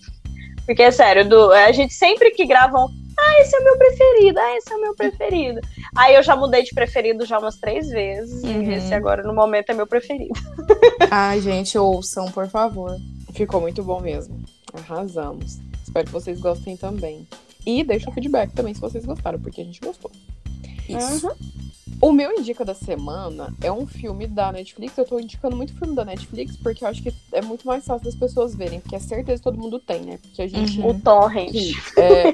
[0.67, 2.89] Porque, sério, do, a gente sempre que gravam,
[3.19, 5.61] ah, esse é o meu preferido, ah, esse é o meu preferido.
[5.97, 8.63] Aí eu já mudei de preferido já umas três vezes, Uhum.
[8.63, 10.39] e esse agora, no momento, é meu preferido.
[11.11, 12.97] Ai, gente, ouçam, por favor.
[13.35, 14.41] Ficou muito bom mesmo.
[14.73, 15.59] Arrasamos.
[15.91, 17.27] Espero que vocês gostem também.
[17.67, 20.13] E deixa o feedback também se vocês gostaram, porque a gente gostou.
[20.97, 21.29] Isso.
[21.29, 21.61] Uhum.
[22.03, 24.97] O meu indica da semana é um filme da Netflix.
[24.97, 28.07] Eu tô indicando muito filme da Netflix porque eu acho que é muito mais fácil
[28.07, 30.19] das pessoas verem, porque é certeza que todo mundo tem, né?
[30.23, 30.81] Porque a gente.
[30.81, 30.89] Uhum.
[30.89, 31.55] O Torrent.
[31.99, 32.29] É,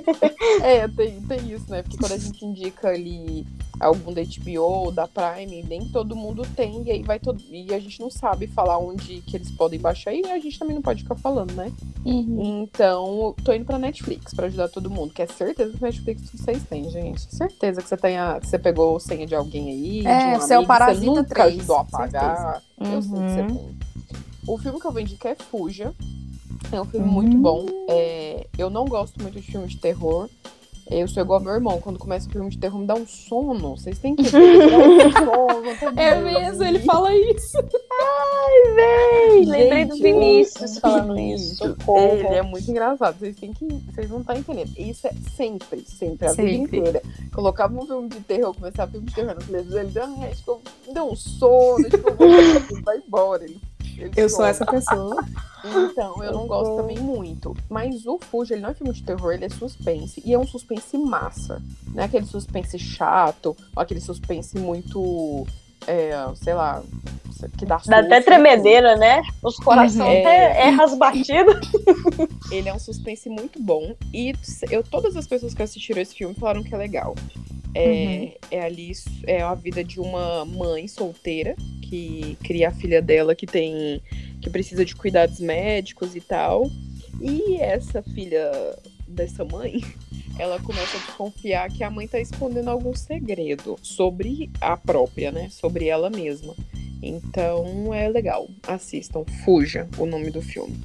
[0.84, 1.82] é tem, tem isso, né?
[1.82, 3.44] Porque quando a gente indica ali
[3.78, 7.42] algum da HBO, da Prime, nem todo mundo tem, e aí vai todo.
[7.50, 10.74] E a gente não sabe falar onde que eles podem baixar, e a gente também
[10.74, 11.72] não pode ficar falando, né?
[12.04, 12.62] Uhum.
[12.62, 16.62] Então, tô indo pra Netflix pra ajudar todo mundo, que é certeza que Netflix vocês
[16.64, 17.34] têm, gente.
[17.34, 20.54] Certeza que você tenha, que você pegou senha de alguém aí, de É, um você
[20.54, 22.62] é o amigo, Parasita você nunca 3, ajudou a pagar.
[22.80, 23.46] Eu sei que você Uhum.
[23.48, 23.78] tem.
[24.46, 25.92] O filme que eu vou indicar é Fuja.
[26.70, 27.10] É um filme Hum.
[27.10, 27.66] muito bom.
[27.88, 30.28] É, eu não gosto muito de filme de terror.
[30.88, 31.80] Eu sou igual meu irmão.
[31.80, 33.76] Quando começa o filme de terror, me dá um sono.
[33.76, 34.38] Vocês têm que ver.
[34.38, 37.58] um sono, tá É mesmo, ele fala isso.
[38.66, 39.44] lembrei!
[39.44, 41.56] Lembrei do Vinícius falando isso.
[41.56, 42.18] Socorro.
[42.18, 43.18] Ele é muito engraçado.
[43.18, 43.66] Vocês têm que.
[43.66, 44.72] Vocês não estão entendendo.
[44.78, 46.78] Isso é sempre, sempre, a vida Sempre.
[46.78, 47.02] inteira.
[47.34, 50.62] Colocava um filme de terror, começava filme de terror na televisão, ele deu, ah, eu
[50.86, 51.96] me deu um sono, ele
[52.82, 53.44] vai embora.
[53.44, 53.60] Ele,
[54.16, 55.24] Eu sou essa pessoa.
[55.64, 57.56] Então, eu não gosto também muito.
[57.68, 60.22] Mas o Fuji, ele não é filme de terror, ele é suspense.
[60.24, 61.62] E é um suspense massa.
[61.92, 65.46] Não é aquele suspense chato, ou aquele suspense muito.
[65.86, 66.82] É, sei lá.
[67.58, 69.20] Que dá Dá até tremedeira, né?
[69.42, 70.20] Os corações Uhum.
[70.20, 71.60] até erram as batidas.
[72.50, 73.94] Ele é um suspense muito bom.
[74.12, 74.32] E
[74.70, 77.14] eu, todas as pessoas que assistiram esse filme falaram que é legal.
[77.74, 78.90] É, é ali
[79.26, 84.00] é a vida de uma mãe solteira que cria a filha dela que tem
[84.40, 86.70] que precisa de cuidados médicos e tal.
[87.20, 88.50] E essa filha
[89.16, 89.82] dessa mãe,
[90.38, 95.48] ela começa a desconfiar que a mãe tá escondendo algum segredo sobre a própria, né?
[95.50, 96.54] Sobre ela mesma.
[97.02, 98.48] Então é legal.
[98.66, 99.24] Assistam.
[99.44, 100.78] Fuja, o nome do filme.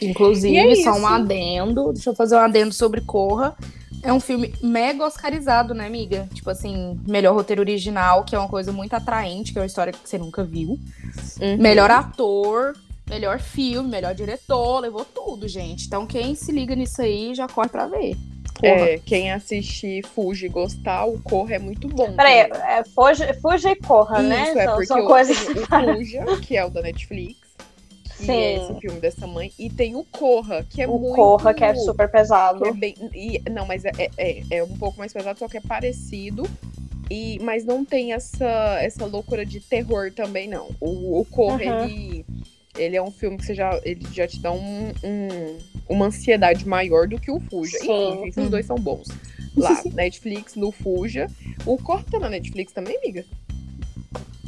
[0.00, 1.92] Inclusive, é só um adendo.
[1.92, 3.54] Deixa eu fazer um adendo sobre Corra.
[4.02, 6.26] É um filme mega oscarizado, né, amiga?
[6.32, 9.92] Tipo assim, melhor roteiro original, que é uma coisa muito atraente, que é uma história
[9.92, 10.78] que você nunca viu.
[11.40, 11.58] Uhum.
[11.58, 12.74] Melhor ator,
[13.10, 15.86] melhor filme, melhor diretor, levou tudo, gente.
[15.86, 18.16] Então, quem se liga nisso aí já corre pra ver.
[18.62, 22.12] É, quem assistir Fuji e gostar, o Corra é muito bom.
[22.14, 24.50] Peraí, é, fuja, fuja e corra, né?
[24.50, 25.46] Isso, é são porque são o- coisas.
[25.46, 27.38] tem o Fuja, que é o da Netflix,
[28.18, 28.62] que é Sim.
[28.72, 31.16] esse filme dessa mãe, e tem o Corra, que é o muito...
[31.16, 32.60] corra, que é super pesado.
[32.62, 35.48] que é bem- e- não, mas é, é- é, é um pouco mais pesado, só
[35.48, 36.42] que é parecido.
[37.10, 40.68] E, mas não tem essa, essa loucura de terror também, não.
[40.80, 41.84] O, o Corra, Uhum.
[41.86, 42.26] ele,
[42.82, 45.58] ele é um filme que você já, ele já te dá um, um-
[45.88, 47.78] uma ansiedade maior do que o Fuja.
[47.78, 48.24] Sim.
[48.26, 49.08] Enfim, os dois são bons.
[49.56, 51.26] Lá, Netflix, no Fuja.
[51.66, 53.24] O Corra tá na Netflix também, amiga?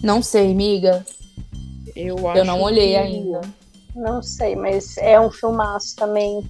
[0.03, 1.05] Não sei, amiga.
[1.95, 3.41] Eu acho Eu não olhei que- ainda.
[3.95, 6.43] Não sei, mas é um filmaço também.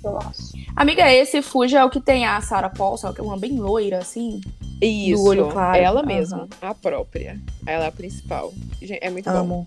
[0.00, 0.52] Filmaço.
[0.74, 3.98] Amiga, esse Fuja é o que tem a Sarah Paulson, que é uma bem loira,
[3.98, 4.40] assim.
[4.82, 5.78] Isso, Do olho claro.
[5.80, 7.38] ela mesma, a própria.
[7.66, 8.52] Ela é a principal.
[8.80, 9.64] Gente, é muito bom.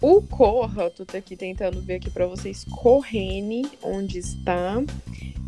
[0.00, 2.64] O Corra, tô aqui tentando ver aqui pra vocês.
[2.64, 4.82] Correne, onde está.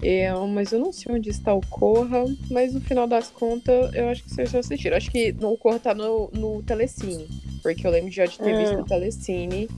[0.02, 4.08] É, mas eu não sei onde está o Corra, mas no final das contas, eu
[4.08, 4.96] acho que vocês já assistiram.
[4.96, 7.26] Acho que no- o Corra tá no, no Telecine,
[7.62, 8.58] porque eu lembro já de ter Hum.
[8.58, 9.68] visto no Telecine.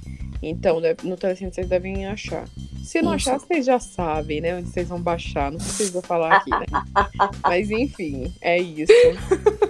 [0.42, 2.46] Então, no Telecine vocês devem achar.
[2.84, 3.30] Se não Isso.
[3.30, 4.54] achar, vocês já sabem, né?
[4.56, 5.50] Onde vocês vão baixar.
[5.50, 6.66] Não precisa falar aqui, né?
[7.42, 8.92] Mas enfim, é isso.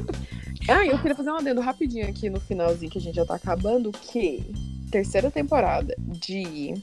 [0.69, 3.37] Ah, eu queria fazer um adendo rapidinho aqui no finalzinho que a gente já tá
[3.37, 4.43] acabando, que
[4.91, 6.75] terceira temporada de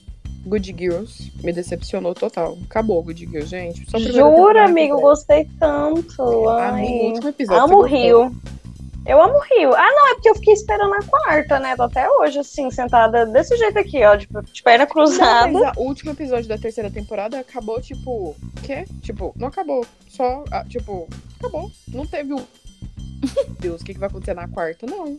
[0.45, 2.58] Good Girls me decepcionou total.
[2.66, 3.86] Acabou Good Girls, gente.
[4.12, 4.99] Jura, amigo?
[4.99, 6.49] Gostei tanto.
[6.49, 6.82] Ai.
[6.82, 7.64] no último episódio.
[7.64, 7.86] Amo o?
[7.86, 8.36] Rio.
[9.06, 9.74] Eu amo o Rio.
[9.74, 11.76] Ah, não, é porque eu fiquei esperando a quarta, né?
[11.76, 15.51] Tô até hoje, assim, sentada desse jeito aqui, ó, de, de perna Não, cruzada.
[15.51, 18.34] mas o último episódio da terceira temporada acabou, tipo,
[18.64, 18.86] quê?
[19.01, 19.86] Tipo, não acabou.
[20.08, 21.70] Só, ah, tipo, acabou.
[21.89, 22.41] Não teve o.
[23.60, 24.86] Deus, o que, que vai acontecer na quarta?
[24.86, 25.18] Não.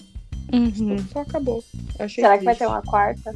[0.53, 0.97] Uhum.
[1.12, 1.62] Só acabou.
[1.99, 3.32] Achei Será que vai ter uma quarta?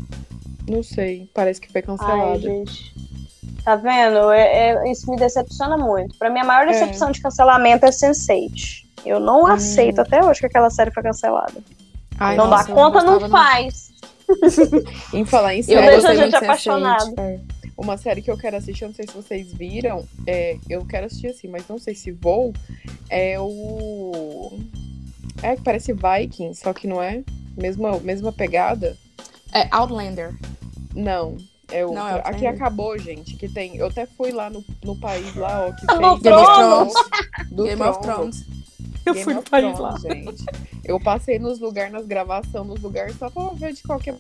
[0.69, 1.29] Não sei.
[1.35, 2.39] Parece que foi Ai, cancelada.
[2.39, 2.95] gente.
[3.65, 4.31] Tá vendo?
[4.31, 6.17] É- é- isso me decepciona muito.
[6.19, 6.73] Pra mim, a maior É.
[6.73, 8.85] decepção de cancelamento é Sense8.
[9.07, 9.47] Eu não Hum.
[9.47, 11.55] aceito até hoje que aquela série foi cancelada.
[12.19, 13.89] Ai, não nossa, dá eu conta, não gostava faz.
[15.15, 17.05] Em falar em Eu série, deixo a gente apaixonada.
[17.05, 17.41] Sense8.
[17.79, 21.07] uma série que eu quero assistir, eu não sei se vocês viram, é, eu quero
[21.07, 22.53] assistir assim, mas não sei se vou,
[23.09, 24.59] é o...
[25.43, 27.23] É que parece Vikings, só que não é?
[27.57, 28.97] Mesma, mesma pegada?
[29.53, 30.35] É Outlander.
[30.95, 31.37] Não.
[31.71, 33.37] É o Não, é Aqui acabou, gente.
[33.37, 33.77] Que tem.
[33.77, 35.99] Eu até fui lá no, no país lá, ó, que fez.
[35.99, 36.95] Game of Thrones.
[37.51, 38.45] Do Game of Thrones.
[39.05, 40.15] Eu Game fui no país Thrones, lá.
[40.15, 40.45] gente.
[40.85, 44.15] Eu passei nos lugares, nas gravações, nos lugares, só pra ver de qualquer.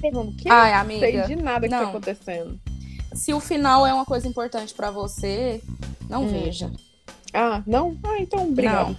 [0.00, 1.88] Que Ai, não sei amiga, de nada que tá não.
[1.88, 2.60] acontecendo.
[3.14, 5.60] se o final é uma coisa importante pra você,
[6.08, 6.28] não Hum.
[6.28, 6.70] veja.
[7.32, 7.96] Ah, não?
[8.04, 8.88] Ah, então obrigado.
[8.90, 8.96] Não.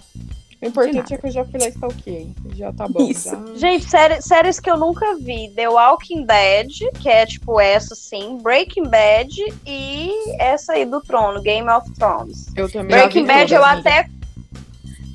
[0.60, 2.28] O importante é que eu já fui lá e stalkeei.
[2.56, 3.00] Já tá bom.
[3.08, 3.30] Isso.
[3.30, 3.54] já.
[3.54, 5.52] Gente, série- séries que eu nunca vi.
[5.54, 6.68] The Walking Dead,
[7.00, 8.38] que é tipo essa, sim.
[8.42, 9.30] Breaking Bad
[9.64, 12.46] e essa aí do Trono, Game of Thrones.
[12.56, 12.88] Eu também.
[12.88, 13.88] Breaking vi Bad eu amiga.
[13.88, 14.08] até.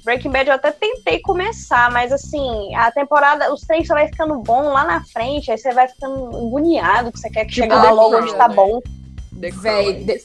[0.05, 4.35] Breaking Bad eu até tentei começar, mas assim, a temporada, os três só vai ficando
[4.39, 7.75] bom lá na frente, aí você vai ficando agoniado que você quer que Tipo chegue
[7.75, 8.55] lá logo onde tá né?
[8.55, 8.81] bom.
[9.39, 10.03] The Véi.
[10.05, 10.21] The,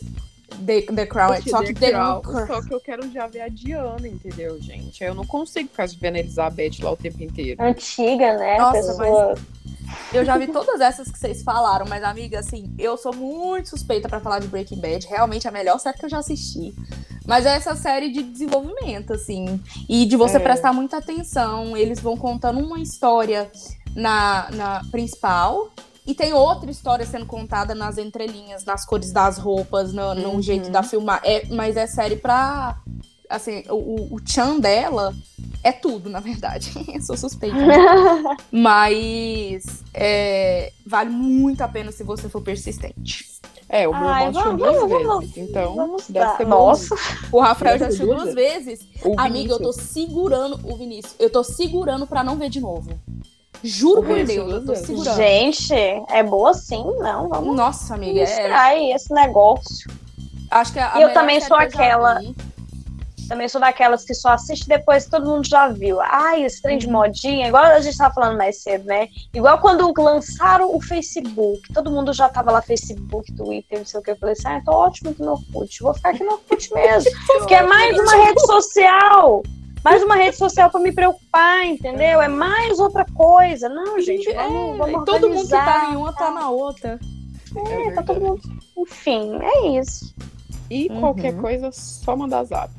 [0.64, 1.32] The, The Crown.
[1.34, 2.46] é- Gente, Só que The The Crown, Crown.
[2.46, 5.02] Só que eu quero já ver a Diana, entendeu, gente?
[5.02, 7.62] Eu não consigo ficar vendo a Elizabeth lá o tempo inteiro.
[7.62, 8.59] Antiga, né?
[8.59, 9.34] Nossa, pessoa...
[10.12, 14.09] Eu já vi todas essas que vocês falaram, mas, amiga, assim, eu sou muito suspeita
[14.09, 15.06] pra falar de Breaking Bad.
[15.06, 16.74] Realmente é a melhor série que eu já assisti.
[17.26, 19.61] Mas é essa série de desenvolvimento, assim.
[19.88, 20.40] E de você É.
[20.40, 21.76] prestar muita atenção.
[21.76, 23.50] Eles vão contando uma história
[23.94, 25.70] na, na principal.
[26.09, 30.42] E tem outra história sendo contada nas entrelinhas, nas cores das roupas, no, no Uhum.
[30.42, 31.20] jeito da filmar.
[31.22, 32.78] É, mas é série pra.
[33.28, 35.14] Assim, o, o Chan dela
[35.62, 36.72] é tudo, na verdade.
[36.92, 37.54] Eu sou suspeita.
[37.59, 37.76] né?
[38.50, 43.26] Mas é, vale muito a pena se você for persistente.
[43.68, 46.50] É, o meu Ai, irmão assistiu vamos- duas vamos- vezes, então Vamos deve ser bom.
[46.50, 46.94] Nossa,
[47.30, 48.80] O Rafael já assistiu duas vezes.
[49.04, 51.14] O Amiga, eu tô segurando o Vinícius.
[51.18, 52.90] Eu tô segurando pra não ver de novo.
[53.62, 55.16] Juro por Deus, eu tô segurando.
[55.16, 56.84] gente, é boa sim?
[56.98, 59.90] Não, vamos Nossa, amiga, é, distrair esse negócio.
[60.50, 62.20] acho que a, E eu também sou aquela-.
[63.28, 66.00] Também sou daquelas que só assiste depois que todo mundo já viu.
[66.00, 69.06] Ai, esse trem de modinha, igual a gente tava falando mais cedo, né?
[69.34, 74.02] Igual quando lançaram o Facebook, todo mundo já tava lá, Facebook, Twitter, não sei o
[74.02, 74.12] que.
[74.12, 77.12] Eu falei assim, ah, tô ótimo aqui no Orkut, vou ficar aqui no Orkut mesmo.
[77.36, 79.42] Porque é mais uma rede social.
[79.85, 82.20] Mais uma rede social pra me preocupar, entendeu?
[82.20, 83.68] É mais outra coisa.
[83.68, 86.99] Não, gente, vamos, É, vamos todo mundo que tá em uma tá na outra.
[87.57, 88.59] é tá todo verdade.
[88.76, 90.14] Enfim, é isso.
[90.70, 91.41] E qualquer Uhum.
[91.41, 92.70] coisa, só mandar zap.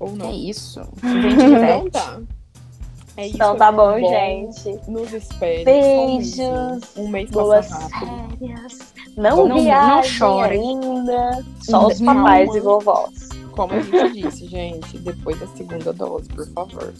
[0.00, 0.26] Ou não.
[0.26, 0.80] É isso.
[1.02, 1.86] Direto.
[1.86, 2.20] Então tá.
[3.18, 4.08] É isso, Então tá bom, bom.
[4.08, 4.78] gente.
[4.90, 5.64] Nos espere.
[5.64, 6.96] Beijos.
[6.96, 7.30] Um mês.
[7.30, 8.38] Boas passa rápido.
[8.38, 8.78] férias.
[9.16, 10.60] Não, Não- não chorem.
[10.84, 11.44] ainda.
[11.62, 12.14] Só os Não.
[12.14, 13.28] papais e vovós.
[13.56, 16.92] Como a gente disse, gente, depois da segunda dose, por favor.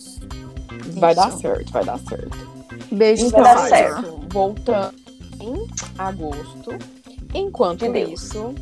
[0.95, 1.39] Vai dar Isso.
[1.39, 2.49] certo, vai dar certo.
[2.91, 4.21] Beijo Então, Vai dar certo.
[4.33, 4.95] Voltando
[5.41, 5.67] em
[5.99, 6.71] agosto.
[7.35, 8.55] Enquanto isso,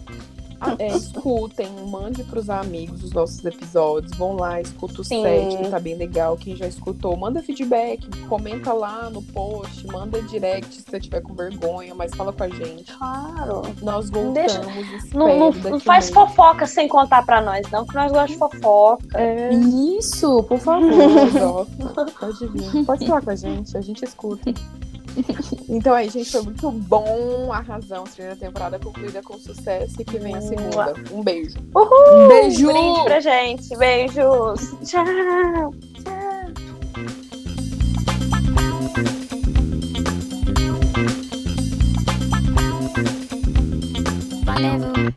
[0.79, 4.17] é, escutem, mande pros amigos os nossos episódios.
[4.17, 5.23] Vão lá, escuta o Sim.
[5.23, 6.37] set, que tá bem legal.
[6.37, 11.35] Quem já escutou, manda feedback, comenta lá no post, manda direct se você tiver com
[11.35, 12.93] vergonha, mas fala com a gente.
[12.97, 13.63] Claro.
[13.83, 16.15] Nós Não voltamos, deixa- espero, Não, não, não faz mês.
[16.15, 19.19] fofoca sem contar pra nós, não, que nós gostamos de fofoca.
[19.19, 20.85] É, Isso, por favor.
[22.19, 22.85] Pode vir.
[22.85, 24.53] Pode falar com a gente, a gente escuta
[25.69, 28.05] então aí, gente, foi muito bom a razão.
[28.05, 30.95] A primeira temporada concluída com sucesso e que vem a segunda.
[31.13, 31.57] Um beijo.
[31.75, 32.25] Uhul!
[32.25, 32.67] Um beijo!
[32.67, 33.77] Brinde pra gente.
[33.77, 34.75] Beijos.
[34.85, 35.05] Tchau.
[35.05, 36.55] Tchau.
[44.45, 45.15] Valeu.